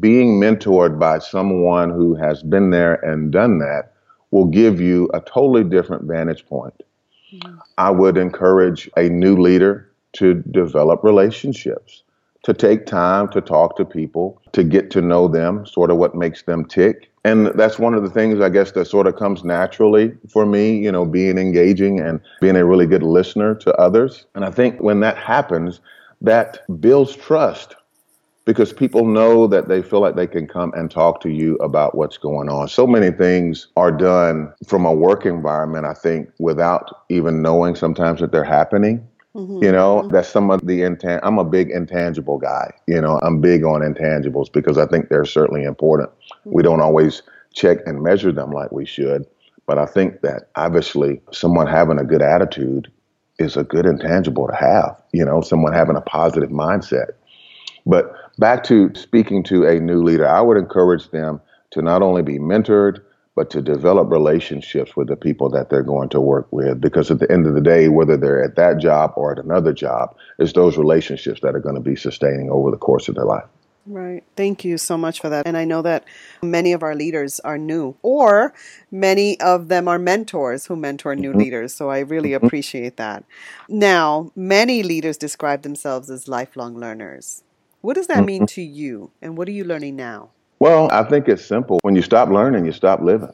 [0.00, 3.92] being mentored by someone who has been there and done that
[4.30, 6.82] will give you a totally different vantage point.
[7.32, 7.58] Mm-hmm.
[7.78, 12.02] I would encourage a new leader to develop relationships,
[12.42, 16.14] to take time to talk to people, to get to know them, sort of what
[16.14, 17.10] makes them tick.
[17.24, 20.78] And that's one of the things I guess that sort of comes naturally for me,
[20.78, 24.26] you know, being engaging and being a really good listener to others.
[24.34, 25.80] And I think when that happens,
[26.20, 27.76] that builds trust
[28.48, 31.94] because people know that they feel like they can come and talk to you about
[31.94, 32.66] what's going on.
[32.66, 38.20] So many things are done from a work environment, I think, without even knowing sometimes
[38.20, 39.06] that they're happening.
[39.34, 39.62] Mm-hmm.
[39.62, 40.14] You know, mm-hmm.
[40.14, 41.20] that's some of the intan.
[41.22, 42.72] I'm a big intangible guy.
[42.86, 46.08] You know, I'm big on intangibles because I think they're certainly important.
[46.08, 46.52] Mm-hmm.
[46.52, 47.20] We don't always
[47.52, 49.26] check and measure them like we should,
[49.66, 52.90] but I think that obviously someone having a good attitude
[53.38, 54.98] is a good intangible to have.
[55.12, 57.10] You know, someone having a positive mindset.
[57.84, 62.22] But back to speaking to a new leader, I would encourage them to not only
[62.22, 63.02] be mentored,
[63.34, 66.80] but to develop relationships with the people that they're going to work with.
[66.80, 69.72] Because at the end of the day, whether they're at that job or at another
[69.72, 73.24] job, it's those relationships that are going to be sustaining over the course of their
[73.24, 73.44] life.
[73.86, 74.22] Right.
[74.36, 75.46] Thank you so much for that.
[75.46, 76.04] And I know that
[76.42, 78.52] many of our leaders are new, or
[78.90, 81.38] many of them are mentors who mentor new mm-hmm.
[81.38, 81.74] leaders.
[81.74, 82.44] So I really mm-hmm.
[82.44, 83.24] appreciate that.
[83.68, 87.44] Now, many leaders describe themselves as lifelong learners.
[87.80, 90.30] What does that mean to you, and what are you learning now?
[90.58, 91.78] Well, I think it's simple.
[91.82, 93.32] When you stop learning, you stop living.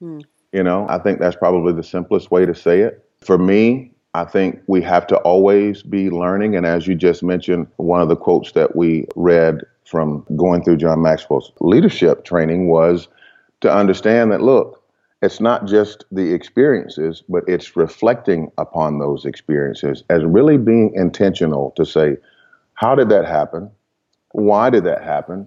[0.00, 0.20] Hmm.
[0.52, 3.04] You know, I think that's probably the simplest way to say it.
[3.20, 6.56] For me, I think we have to always be learning.
[6.56, 10.78] And as you just mentioned, one of the quotes that we read from going through
[10.78, 13.08] John Maxwell's leadership training was
[13.60, 14.82] to understand that, look,
[15.22, 21.72] it's not just the experiences, but it's reflecting upon those experiences as really being intentional
[21.76, 22.16] to say,
[22.80, 23.70] how did that happen?
[24.32, 25.46] Why did that happen?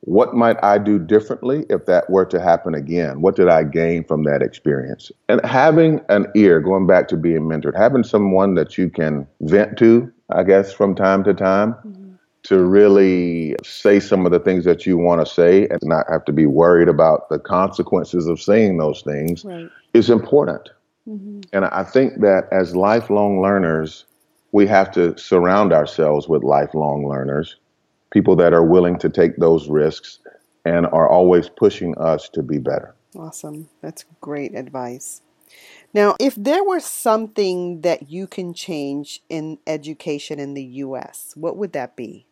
[0.00, 3.20] What might I do differently if that were to happen again?
[3.20, 5.12] What did I gain from that experience?
[5.28, 9.78] And having an ear, going back to being mentored, having someone that you can vent
[9.78, 11.74] to, I guess, from time to time.
[11.74, 11.94] Mm-hmm
[12.44, 16.24] to really say some of the things that you want to say and not have
[16.24, 19.68] to be worried about the consequences of saying those things right.
[19.92, 20.70] is important.
[21.06, 21.40] Mm-hmm.
[21.52, 24.06] And I think that as lifelong learners,
[24.52, 27.56] we have to surround ourselves with lifelong learners,
[28.10, 30.18] people that are willing to take those risks
[30.64, 32.94] and are always pushing us to be better.
[33.16, 33.68] Awesome.
[33.82, 35.22] That's great advice.
[35.94, 41.56] Now, if there were something that you can change in education in the U.S., what
[41.56, 42.26] would that be?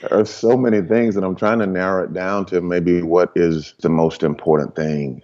[0.00, 3.30] There are so many things, and I'm trying to narrow it down to maybe what
[3.36, 5.20] is the most important thing.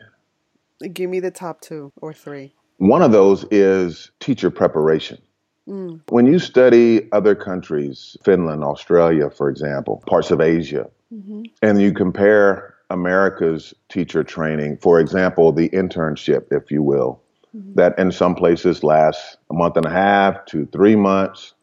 [0.92, 2.54] Give me the top two or three.
[2.76, 5.18] One of those is teacher preparation.
[5.68, 6.00] Mm.
[6.10, 11.44] When you study other countries, Finland, Australia, for example, parts of Asia, mm-hmm.
[11.62, 17.20] and you compare America's teacher training, for example, the internship, if you will,
[17.56, 17.74] mm-hmm.
[17.74, 21.54] that in some places lasts a month and a half to three months,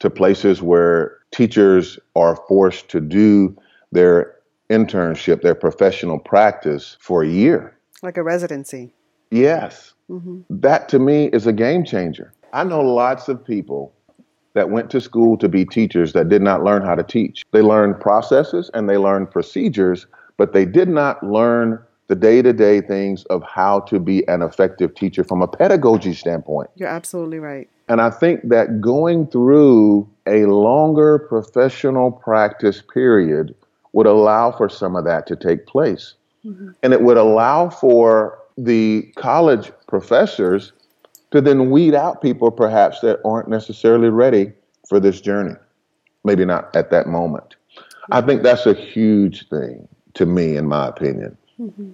[0.00, 3.56] to places where teachers are forced to do
[3.92, 4.36] their
[4.70, 7.76] internship, their professional practice for a year.
[8.02, 8.92] Like a residency.
[9.30, 9.94] Yes.
[10.10, 10.40] Mm-hmm.
[10.50, 12.32] That to me is a game changer.
[12.52, 13.92] I know lots of people
[14.54, 17.44] that went to school to be teachers that did not learn how to teach.
[17.52, 20.06] They learned processes and they learned procedures,
[20.36, 24.42] but they did not learn the day to day things of how to be an
[24.42, 26.70] effective teacher from a pedagogy standpoint.
[26.74, 27.68] You're absolutely right.
[27.88, 33.54] And I think that going through a longer professional practice period
[33.92, 36.14] would allow for some of that to take place.
[36.44, 36.70] Mm-hmm.
[36.82, 40.72] And it would allow for the college professors
[41.30, 44.52] to then weed out people perhaps that aren't necessarily ready
[44.88, 45.54] for this journey.
[46.24, 47.56] Maybe not at that moment.
[48.10, 51.36] I think that's a huge thing to me, in my opinion.
[51.60, 51.90] Mm-hmm.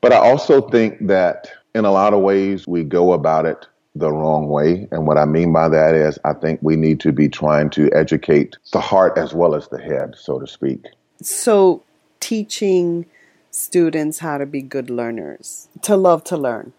[0.00, 4.12] But I also think that in a lot of ways we go about it the
[4.12, 4.88] wrong way.
[4.90, 7.90] And what I mean by that is I think we need to be trying to
[7.92, 10.84] educate the heart as well as the head, so to speak.
[11.20, 11.82] So,
[12.20, 13.06] teaching
[13.50, 16.72] students how to be good learners, to love to learn.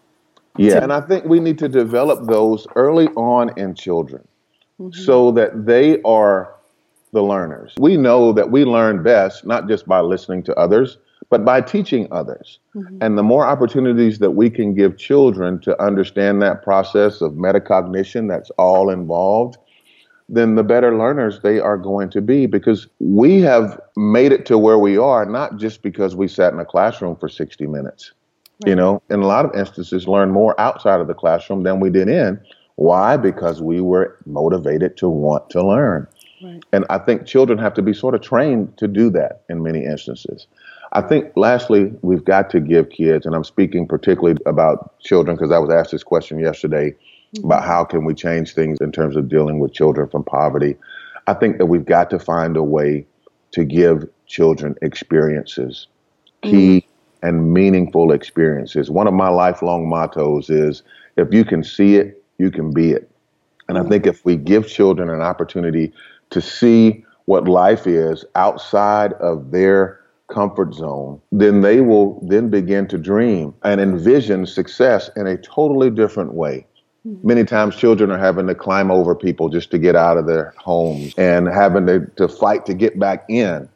[0.60, 4.26] Yeah, and I think we need to develop those early on in children
[4.80, 4.92] mm-hmm.
[4.92, 6.54] so that they are
[7.12, 7.74] the learners.
[7.78, 12.08] We know that we learn best not just by listening to others, but by teaching
[12.10, 12.58] others.
[12.74, 12.98] Mm-hmm.
[13.00, 18.28] And the more opportunities that we can give children to understand that process of metacognition
[18.28, 19.56] that's all involved,
[20.28, 24.58] then the better learners they are going to be because we have made it to
[24.58, 28.12] where we are not just because we sat in a classroom for 60 minutes.
[28.62, 28.70] Right.
[28.70, 31.90] You know, in a lot of instances, learn more outside of the classroom than we
[31.90, 32.40] did in.
[32.76, 33.16] Why?
[33.16, 36.06] Because we were motivated to want to learn.
[36.42, 36.62] Right.
[36.72, 39.84] And I think children have to be sort of trained to do that in many
[39.84, 40.46] instances.
[40.92, 45.52] I think, lastly, we've got to give kids, and I'm speaking particularly about children because
[45.52, 47.44] I was asked this question yesterday mm-hmm.
[47.44, 50.76] about how can we change things in terms of dealing with children from poverty.
[51.26, 53.06] I think that we've got to find a way
[53.52, 55.86] to give children experiences,
[56.42, 56.89] key mm-hmm.
[57.22, 58.90] And meaningful experiences.
[58.90, 60.82] One of my lifelong mottos is
[61.16, 63.10] if you can see it, you can be it.
[63.68, 63.78] And.
[63.78, 65.92] I think if we give children an opportunity
[66.30, 72.86] to see what life is outside of their comfort zone, then they will then begin
[72.88, 76.66] to dream and envision success in a totally different way.
[77.06, 77.26] Mm-hmm.
[77.26, 80.54] Many times children are having to climb over people just to get out of their
[80.58, 83.68] homes and having to, to fight to get back in.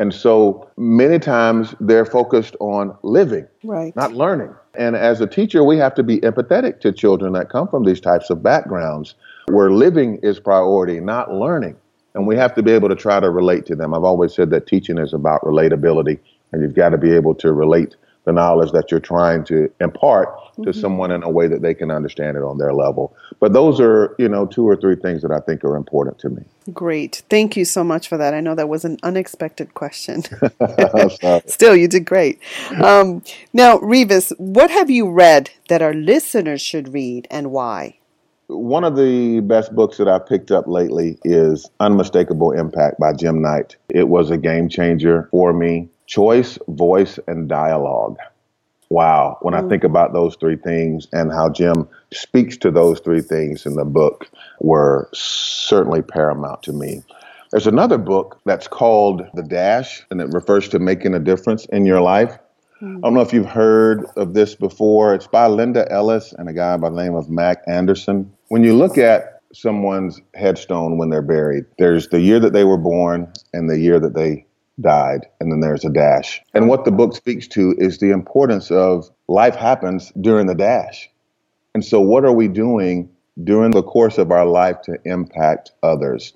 [0.00, 3.94] And so many times they're focused on living, right.
[3.96, 4.54] not learning.
[4.74, 8.00] And as a teacher, we have to be empathetic to children that come from these
[8.00, 9.16] types of backgrounds
[9.48, 11.76] where living is priority, not learning
[12.18, 13.94] and we have to be able to try to relate to them.
[13.94, 16.18] I've always said that teaching is about relatability,
[16.50, 17.94] and you've got to be able to relate
[18.28, 20.64] the knowledge that you're trying to impart mm-hmm.
[20.64, 23.16] to someone in a way that they can understand it on their level.
[23.40, 26.28] But those are, you know, two or three things that I think are important to
[26.28, 26.42] me.
[26.74, 27.22] Great.
[27.30, 28.34] Thank you so much for that.
[28.34, 30.22] I know that was an unexpected question.
[31.46, 32.38] Still, you did great.
[32.82, 33.22] Um,
[33.54, 37.96] now, Revis, what have you read that our listeners should read and why?
[38.48, 43.40] One of the best books that I picked up lately is Unmistakable Impact by Jim
[43.40, 43.76] Knight.
[43.88, 45.88] It was a game changer for me.
[46.08, 48.16] Choice, voice, and dialogue.
[48.88, 49.38] Wow.
[49.42, 49.64] When mm.
[49.64, 53.74] I think about those three things and how Jim speaks to those three things in
[53.74, 54.28] the book
[54.60, 57.02] were certainly paramount to me.
[57.50, 61.86] There's another book that's called The Dash, and it refers to making a difference in
[61.86, 62.38] your life.
[62.80, 65.14] I don't know if you've heard of this before.
[65.14, 68.32] It's by Linda Ellis and a guy by the name of Mac Anderson.
[68.48, 72.78] When you look at someone's headstone when they're buried, there's the year that they were
[72.78, 74.46] born and the year that they
[74.80, 76.40] died, and then there's a dash.
[76.54, 81.08] And what the book speaks to is the importance of life happens during the dash.
[81.74, 83.10] And so, what are we doing
[83.44, 86.32] during the course of our life to impact others?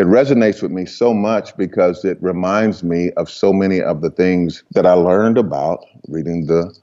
[0.00, 4.08] it resonates with me so much because it reminds me of so many of the
[4.08, 6.74] things that I learned about reading the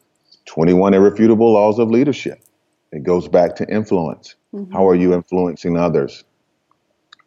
[0.45, 2.39] 21 Irrefutable Laws of Leadership.
[2.91, 4.35] It goes back to influence.
[4.53, 4.71] Mm-hmm.
[4.71, 6.25] How are you influencing others?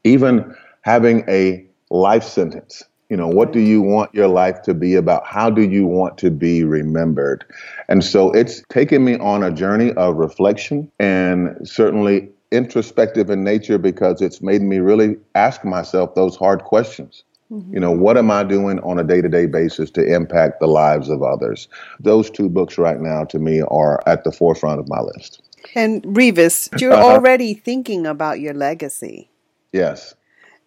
[0.04, 2.84] Even having a life sentence.
[3.10, 5.26] You know, what do you want your life to be about?
[5.26, 7.44] How do you want to be remembered?
[7.88, 13.78] And so it's taken me on a journey of reflection and certainly introspective in nature
[13.78, 17.24] because it's made me really ask myself those hard questions.
[17.50, 17.74] Mm-hmm.
[17.74, 20.68] You know, what am I doing on a day to day basis to impact the
[20.68, 21.66] lives of others?
[21.98, 25.42] Those two books right now to me are at the forefront of my list.
[25.74, 29.30] And Revis, you're already thinking about your legacy.
[29.72, 30.14] Yes.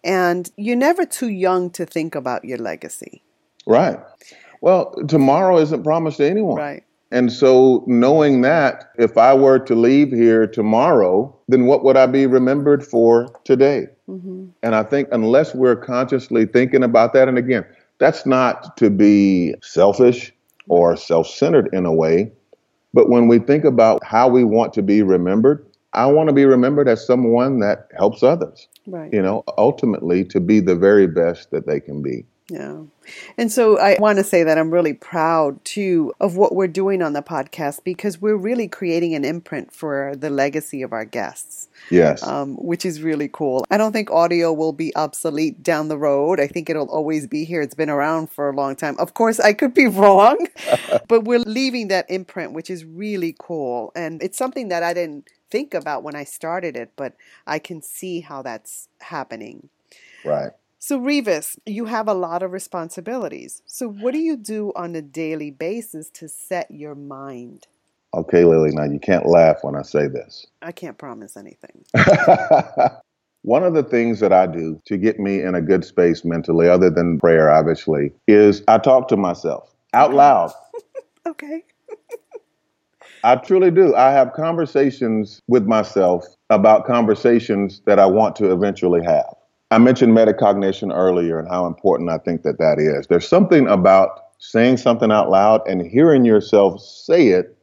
[0.04, 3.22] And you're never too young to think about your legacy.
[3.66, 3.98] Right.
[4.60, 6.56] Well, tomorrow isn't promised to anyone.
[6.56, 6.84] Right.
[7.10, 12.06] And so, knowing that, if I were to leave here tomorrow, then what would I
[12.06, 13.86] be remembered for today?
[14.08, 14.46] Mm-hmm.
[14.62, 17.64] And I think unless we're consciously thinking about that, and again,
[17.98, 20.32] that's not to be selfish
[20.68, 22.32] or self centered in a way,
[22.92, 25.64] but when we think about how we want to be remembered,
[25.94, 28.68] I want to be remembered as someone that helps others.
[28.86, 29.12] Right.
[29.12, 32.26] You know, ultimately to be the very best that they can be.
[32.50, 32.82] Yeah.
[33.38, 37.00] And so I want to say that I'm really proud too of what we're doing
[37.00, 41.68] on the podcast because we're really creating an imprint for the legacy of our guests.
[41.90, 42.22] Yes.
[42.22, 43.64] Um, which is really cool.
[43.70, 46.38] I don't think audio will be obsolete down the road.
[46.38, 47.62] I think it'll always be here.
[47.62, 48.96] It's been around for a long time.
[48.98, 50.46] Of course, I could be wrong,
[51.08, 53.90] but we're leaving that imprint, which is really cool.
[53.96, 57.14] And it's something that I didn't think about when I started it, but
[57.46, 59.68] I can see how that's happening.
[60.24, 60.50] Right.
[60.80, 63.62] So, Revis, you have a lot of responsibilities.
[63.64, 67.68] So, what do you do on a daily basis to set your mind?
[68.14, 70.44] Okay, Lily, now you can't laugh when I say this.
[70.60, 71.84] I can't promise anything.
[73.42, 76.68] One of the things that I do to get me in a good space mentally,
[76.68, 80.52] other than prayer, obviously, is I talk to myself out loud.
[81.28, 81.62] okay.
[83.24, 83.94] I truly do.
[83.94, 89.34] I have conversations with myself about conversations that I want to eventually have.
[89.70, 93.06] I mentioned metacognition earlier and how important I think that that is.
[93.06, 97.56] There's something about saying something out loud and hearing yourself say it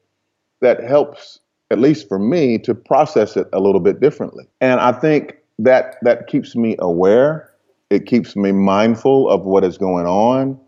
[0.61, 1.39] that helps,
[1.69, 4.47] at least for me, to process it a little bit differently.
[4.61, 7.51] And I think that that keeps me aware.
[7.91, 10.59] It keeps me mindful of what is going on.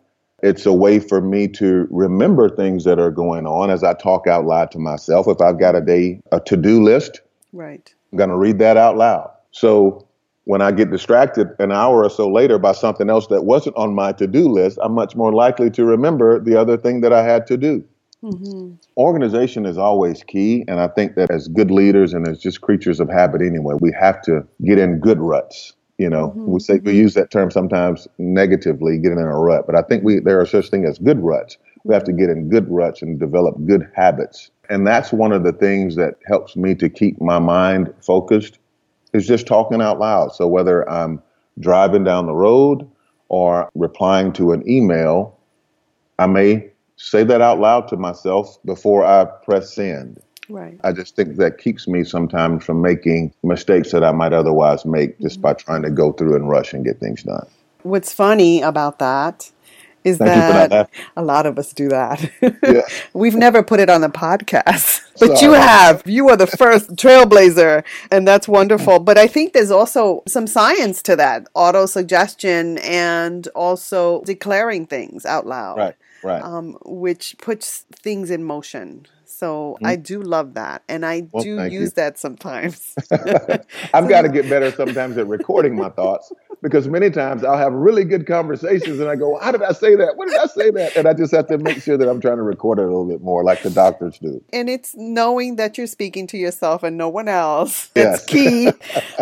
[0.44, 4.28] It's a way for me to remember things that are going on as I talk
[4.28, 5.26] out loud to myself.
[5.30, 7.22] If I've got a day, a to-do list,
[7.54, 7.94] right.
[8.12, 9.32] I'm going to read that out loud.
[9.52, 10.06] So
[10.44, 13.96] when I get distracted an hour or so later by something else that wasn't on
[13.96, 17.24] my to do list, I'm much more likely to remember the other thing that I
[17.24, 17.82] had to do.
[18.22, 18.74] Mm-hmm.
[18.98, 20.66] Organization is always key.
[20.68, 23.94] And I think that as good leaders and as just creatures of habit anyway, we
[23.98, 25.72] have to get in good ruts.
[25.98, 26.48] You know, mm-hmm.
[26.48, 30.04] we say we use that term sometimes negatively, getting in a rut, but I think
[30.04, 31.58] we there are such thing as good ruts.
[31.84, 34.50] We have to get in good ruts and develop good habits.
[34.70, 38.58] And that's one of the things that helps me to keep my mind focused
[39.14, 40.34] is just talking out loud.
[40.34, 41.22] So whether I'm
[41.60, 42.90] driving down the road
[43.30, 45.38] or replying to an email,
[46.18, 50.22] I may say that out loud to myself before I press send.
[50.54, 50.80] Right.
[50.84, 55.20] I just think that keeps me sometimes from making mistakes that I might otherwise make
[55.20, 57.48] just by trying to go through and rush and get things done.
[57.82, 59.52] What's funny about that
[60.04, 62.30] is Thank that a lot of us do that.
[62.42, 62.82] Yeah.
[63.14, 65.42] We've never put it on the podcast, but Sorry.
[65.42, 66.04] you have.
[66.06, 69.00] You are the first trailblazer, and that's wonderful.
[69.00, 75.26] But I think there's also some science to that auto suggestion and also declaring things
[75.26, 75.78] out loud.
[75.78, 76.44] Right, right.
[76.44, 79.08] Um, which puts things in motion.
[79.44, 79.88] So mm-hmm.
[79.88, 81.90] I do love that, and I well, do use you.
[81.98, 82.96] that sometimes.
[83.94, 86.32] I've got to get better sometimes at recording my thoughts
[86.62, 89.98] because many times I'll have really good conversations, and I go, "How did I say
[89.98, 90.16] that?
[90.16, 92.38] What did I say that?" And I just have to make sure that I'm trying
[92.38, 94.42] to record it a little bit more, like the doctors do.
[94.54, 97.88] And it's knowing that you're speaking to yourself and no one else.
[97.96, 98.26] That's yes.
[98.26, 98.72] key.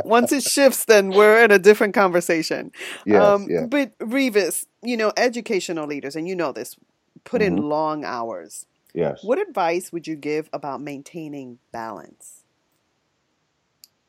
[0.05, 2.71] Once it shifts, then we're in a different conversation.
[3.07, 3.65] Yes, um, yes.
[3.71, 6.75] But Revis, you know, educational leaders, and you know this,
[7.23, 7.57] put mm-hmm.
[7.57, 9.23] in long hours Yes.
[9.23, 12.43] What advice would you give about maintaining balance?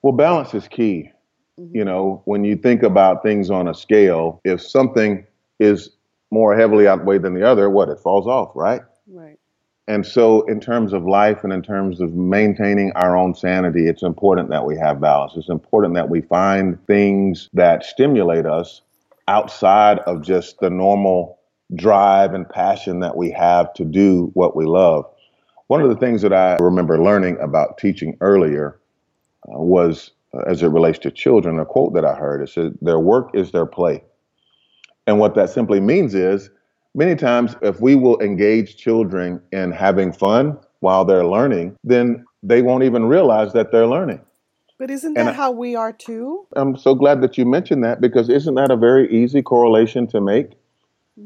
[0.03, 1.11] Well, balance is key.
[1.59, 1.77] Mm-hmm.
[1.77, 5.25] You know, when you think about things on a scale, if something
[5.61, 5.91] is
[6.31, 7.89] more heavily outweighed than the other, what?
[7.89, 8.81] It falls off, right?
[9.07, 9.39] Right.
[9.89, 14.03] And so, in terms of life and in terms of maintaining our own sanity, it's
[14.03, 15.35] important that we have balance.
[15.37, 18.81] It's important that we find things that stimulate us
[19.29, 21.39] outside of just the normal
[21.75, 25.05] drive and passion that we have to do what we love.
[25.69, 28.79] One of the things that I remember learning about teaching earlier
[29.49, 32.43] uh, was, uh, as it relates to children, a quote that I heard.
[32.43, 34.03] It said, Their work is their play.
[35.07, 36.51] And what that simply means is,
[36.95, 42.63] many times, if we will engage children in having fun while they're learning, then they
[42.63, 44.21] won't even realize that they're learning.
[44.79, 46.47] But isn't that I, how we are too?
[46.57, 50.21] I'm so glad that you mentioned that because isn't that a very easy correlation to
[50.21, 50.53] make?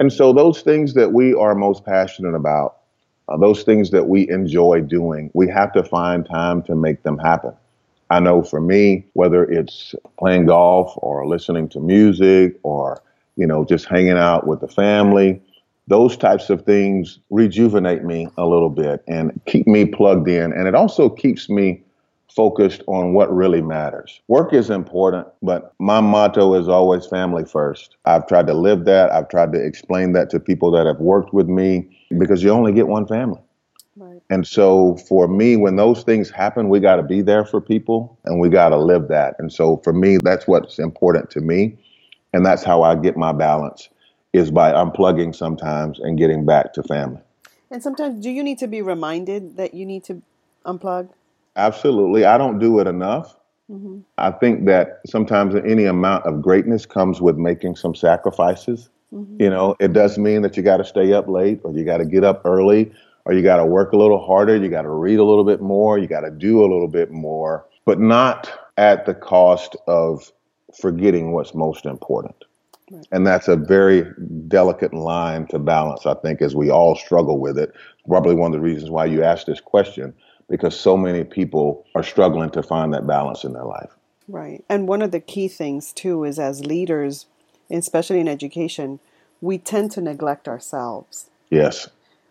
[0.01, 2.78] And so, those things that we are most passionate about,
[3.28, 7.18] uh, those things that we enjoy doing, we have to find time to make them
[7.18, 7.53] happen.
[8.11, 13.03] I know for me, whether it's playing golf or listening to music or,
[13.37, 15.41] you know, just hanging out with the family,
[15.89, 20.53] those types of things rejuvenate me a little bit and keep me plugged in.
[20.53, 21.82] And it also keeps me
[22.35, 24.20] focused on what really matters.
[24.29, 27.97] Work is important, but my motto is always family first.
[28.05, 29.11] I've tried to live that.
[29.11, 32.72] I've tried to explain that to people that have worked with me because you only
[32.72, 33.41] get one family.
[33.97, 34.20] Right.
[34.29, 38.18] And so for me, when those things happen, we got to be there for people
[38.27, 39.37] and we got to live that.
[39.39, 41.79] And so for me, that's what's important to me.
[42.35, 43.89] And that's how I get my balance
[44.35, 47.22] is by unplugging sometimes and getting back to family.
[47.70, 50.22] And sometimes, do you need to be reminded that you need to
[50.66, 51.09] unplug?
[51.57, 52.25] Absolutely.
[52.25, 53.37] I don't do it enough.
[53.71, 54.01] Mm-hmm.
[54.19, 58.91] I think that sometimes any amount of greatness comes with making some sacrifices.
[59.13, 59.43] Mm-hmm.
[59.43, 61.99] You know, it does mean that you got to stay up late or you got
[61.99, 62.93] to get up early
[63.25, 64.57] or you got to work a little harder.
[64.57, 65.99] You got to read a little bit more.
[65.99, 70.31] You got to do a little bit more, but not at the cost of
[70.81, 72.37] forgetting what's most important.
[72.91, 73.05] Right.
[73.11, 74.05] And that's a very
[74.47, 77.73] delicate line to balance, I think, as we all struggle with it.
[78.07, 80.15] Probably one of the reasons why you asked this question
[80.49, 83.90] because so many people are struggling to find that balance in their life.
[84.28, 84.64] Right.
[84.68, 87.26] And one of the key things, too, is as leaders,
[87.70, 89.01] especially in education,
[89.40, 91.30] we tend to neglect ourselves.
[91.51, 91.88] Yes.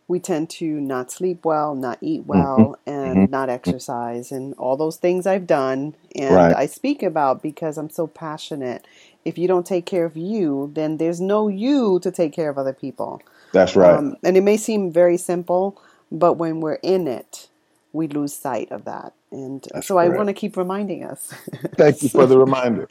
[0.07, 2.39] We tend to not sleep well, not eat mm-hmm.
[2.39, 2.91] well, mm-hmm.
[2.91, 3.31] and mm-hmm.
[3.31, 6.55] not exercise, and all those things I've done and right.
[6.55, 8.85] I speak about because I'm so passionate.
[9.23, 12.57] If you don't take care of you, then there's no you to take care of
[12.57, 13.21] other people.
[13.51, 13.95] That's right.
[13.95, 17.47] Um, and it may seem very simple, but when we're in it,
[17.95, 19.13] we lose sight of that.
[19.31, 20.13] And That's so correct.
[20.13, 21.33] I want to keep reminding us.
[21.75, 22.87] Thank you for the reminder.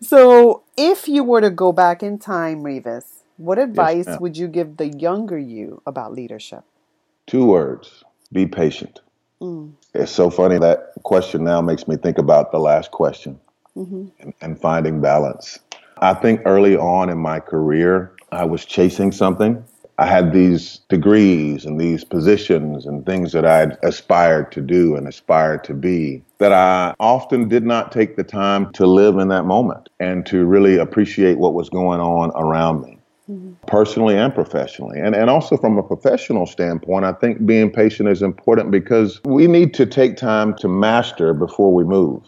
[0.00, 4.48] So, if you were to go back in time, Revis, what advice yes, would you
[4.48, 6.64] give the younger you about leadership?
[7.26, 9.00] Two words be patient.
[9.40, 9.72] Mm.
[9.94, 13.38] It's so funny that question now makes me think about the last question
[13.76, 14.06] mm-hmm.
[14.20, 15.58] and, and finding balance.
[15.98, 19.64] I think early on in my career, I was chasing something
[20.00, 25.08] I had these degrees and these positions and things that I'd aspired to do and
[25.08, 29.44] aspired to be that I often did not take the time to live in that
[29.44, 32.98] moment and to really appreciate what was going on around me.
[33.28, 33.54] Mm-hmm.
[33.66, 35.00] Personally and professionally.
[35.00, 39.48] And, and also from a professional standpoint, I think being patient is important because we
[39.48, 42.22] need to take time to master before we move.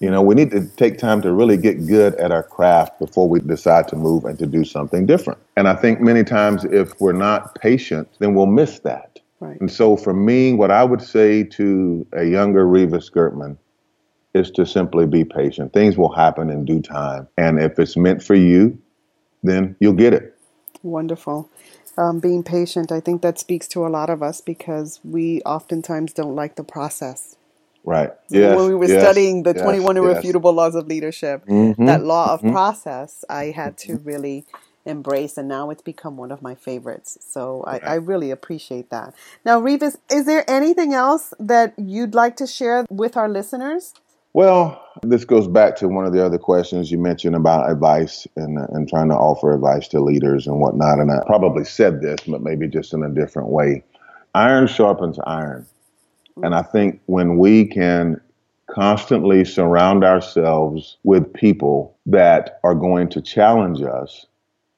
[0.00, 3.28] You know, we need to take time to really get good at our craft before
[3.28, 5.38] we decide to move and to do something different.
[5.56, 9.20] And I think many times if we're not patient, then we'll miss that.
[9.40, 9.60] Right.
[9.60, 13.58] And so for me, what I would say to a younger Revis Gertman
[14.32, 15.74] is to simply be patient.
[15.74, 17.28] Things will happen in due time.
[17.36, 18.78] And if it's meant for you,
[19.42, 20.34] then you'll get it.
[20.82, 21.50] Wonderful.
[21.98, 26.14] Um, being patient, I think that speaks to a lot of us because we oftentimes
[26.14, 27.36] don't like the process.
[27.84, 28.10] Right.
[28.28, 32.04] Yes, when we were yes, studying the yes, 21 irrefutable laws of leadership, mm-hmm, that
[32.04, 32.52] law of mm-hmm.
[32.52, 34.44] process, I had to really
[34.84, 37.18] embrace, and now it's become one of my favorites.
[37.20, 39.14] So I, I really appreciate that.
[39.44, 43.94] Now, Revis, is there anything else that you'd like to share with our listeners?
[44.32, 48.58] Well, this goes back to one of the other questions you mentioned about advice and,
[48.58, 51.00] and trying to offer advice to leaders and whatnot.
[51.00, 53.82] And I probably said this, but maybe just in a different way.
[54.34, 55.66] Iron sharpens iron.
[56.42, 58.20] And I think when we can
[58.68, 64.26] constantly surround ourselves with people that are going to challenge us,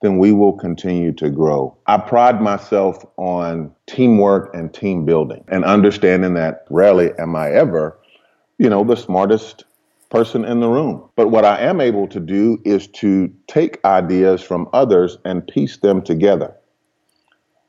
[0.00, 1.76] then we will continue to grow.
[1.86, 7.96] I pride myself on teamwork and team building and understanding that rarely am I ever,
[8.58, 9.64] you know, the smartest
[10.10, 11.08] person in the room.
[11.16, 15.78] But what I am able to do is to take ideas from others and piece
[15.78, 16.54] them together.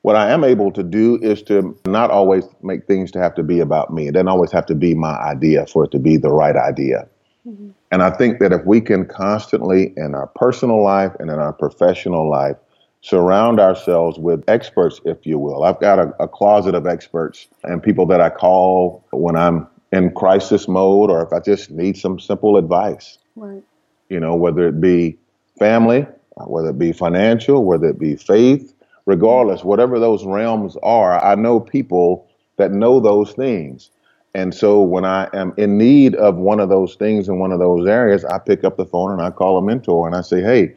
[0.03, 3.43] What I am able to do is to not always make things to have to
[3.43, 4.07] be about me.
[4.07, 7.07] It doesn't always have to be my idea for it to be the right idea.
[7.47, 7.69] Mm-hmm.
[7.89, 11.53] And I think that if we can constantly in our personal life and in our
[11.53, 12.57] professional life
[12.99, 15.63] surround ourselves with experts, if you will.
[15.63, 20.11] I've got a, a closet of experts and people that I call when I'm in
[20.13, 23.19] crisis mode or if I just need some simple advice.
[23.37, 23.63] Right.
[24.09, 25.17] You know, whether it be
[25.57, 28.73] family, whether it be financial, whether it be faith,
[29.05, 32.27] regardless, whatever those realms are, I know people
[32.57, 33.89] that know those things.
[34.35, 37.59] And so when I am in need of one of those things in one of
[37.59, 40.41] those areas, I pick up the phone and I call a mentor and I say,
[40.41, 40.75] hey,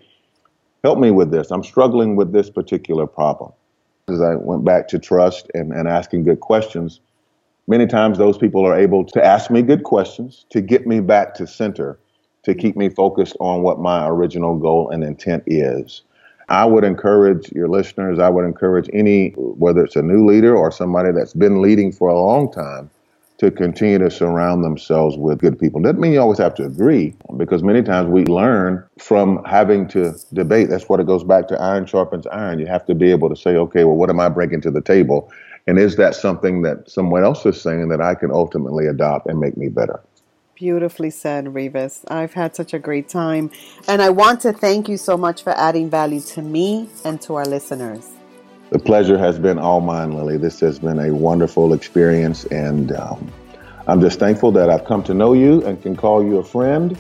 [0.85, 1.51] help me with this.
[1.51, 3.53] I'm struggling with this particular problem.
[4.09, 7.01] As I went back to trust and, and asking good questions,
[7.67, 11.35] many times those people are able to ask me good questions to get me back
[11.35, 11.99] to center,
[12.43, 16.03] to keep me focused on what my original goal and intent is.
[16.49, 20.71] I would encourage your listeners, I would encourage any, whether it's a new leader or
[20.71, 22.91] somebody that's been leading for a long time,
[23.39, 25.81] to continue to surround themselves with good people.
[25.83, 30.15] Doesn't mean you always have to agree, because many times we learn from having to
[30.33, 30.71] debate.
[30.71, 32.59] That's what it goes back to iron sharpens iron.
[32.61, 34.81] You have to be able to say, okay, well, what am I bringing to the
[34.81, 35.31] table?
[35.67, 39.39] And is that something that someone else is saying that I can ultimately adopt and
[39.39, 40.01] make me better?
[40.57, 42.03] Beautifully said, Revis.
[42.09, 43.51] I've had such a great time.
[43.89, 47.35] And I want to thank you so much for adding value to me and to
[47.35, 48.09] our listeners.
[48.71, 50.39] The pleasure has been all mine, Lily.
[50.39, 52.47] This has been a wonderful experience.
[52.47, 53.31] And um,
[53.87, 56.97] I'm just thankful that I've come to know you and can call you a friend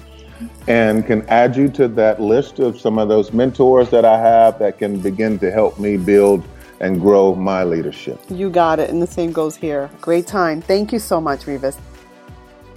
[0.68, 4.59] and can add you to that list of some of those mentors that I have
[4.59, 6.46] that can begin to help me build
[6.80, 8.20] and grow my leadership.
[8.28, 8.90] You got it.
[8.90, 9.88] And the same goes here.
[10.02, 10.61] Great time.
[10.61, 11.78] Thank you so much, Revis.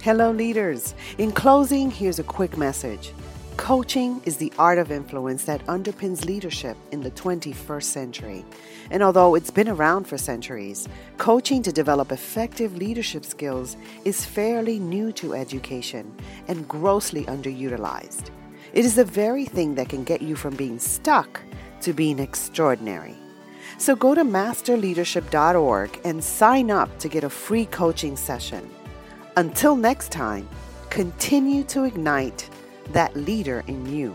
[0.02, 0.94] Hello, leaders.
[1.18, 3.12] In closing, here's a quick message.
[3.58, 8.42] Coaching is the art of influence that underpins leadership in the 21st century.
[8.90, 10.88] And although it's been around for centuries,
[11.18, 13.76] coaching to develop effective leadership skills
[14.06, 16.14] is fairly new to education
[16.48, 18.30] and grossly underutilized.
[18.72, 21.42] It is the very thing that can get you from being stuck
[21.82, 23.18] to being extraordinary.
[23.76, 28.70] So go to masterleadership.org and sign up to get a free coaching session.
[29.36, 30.48] Until next time,
[30.90, 32.50] continue to ignite
[32.90, 34.14] that leader in you.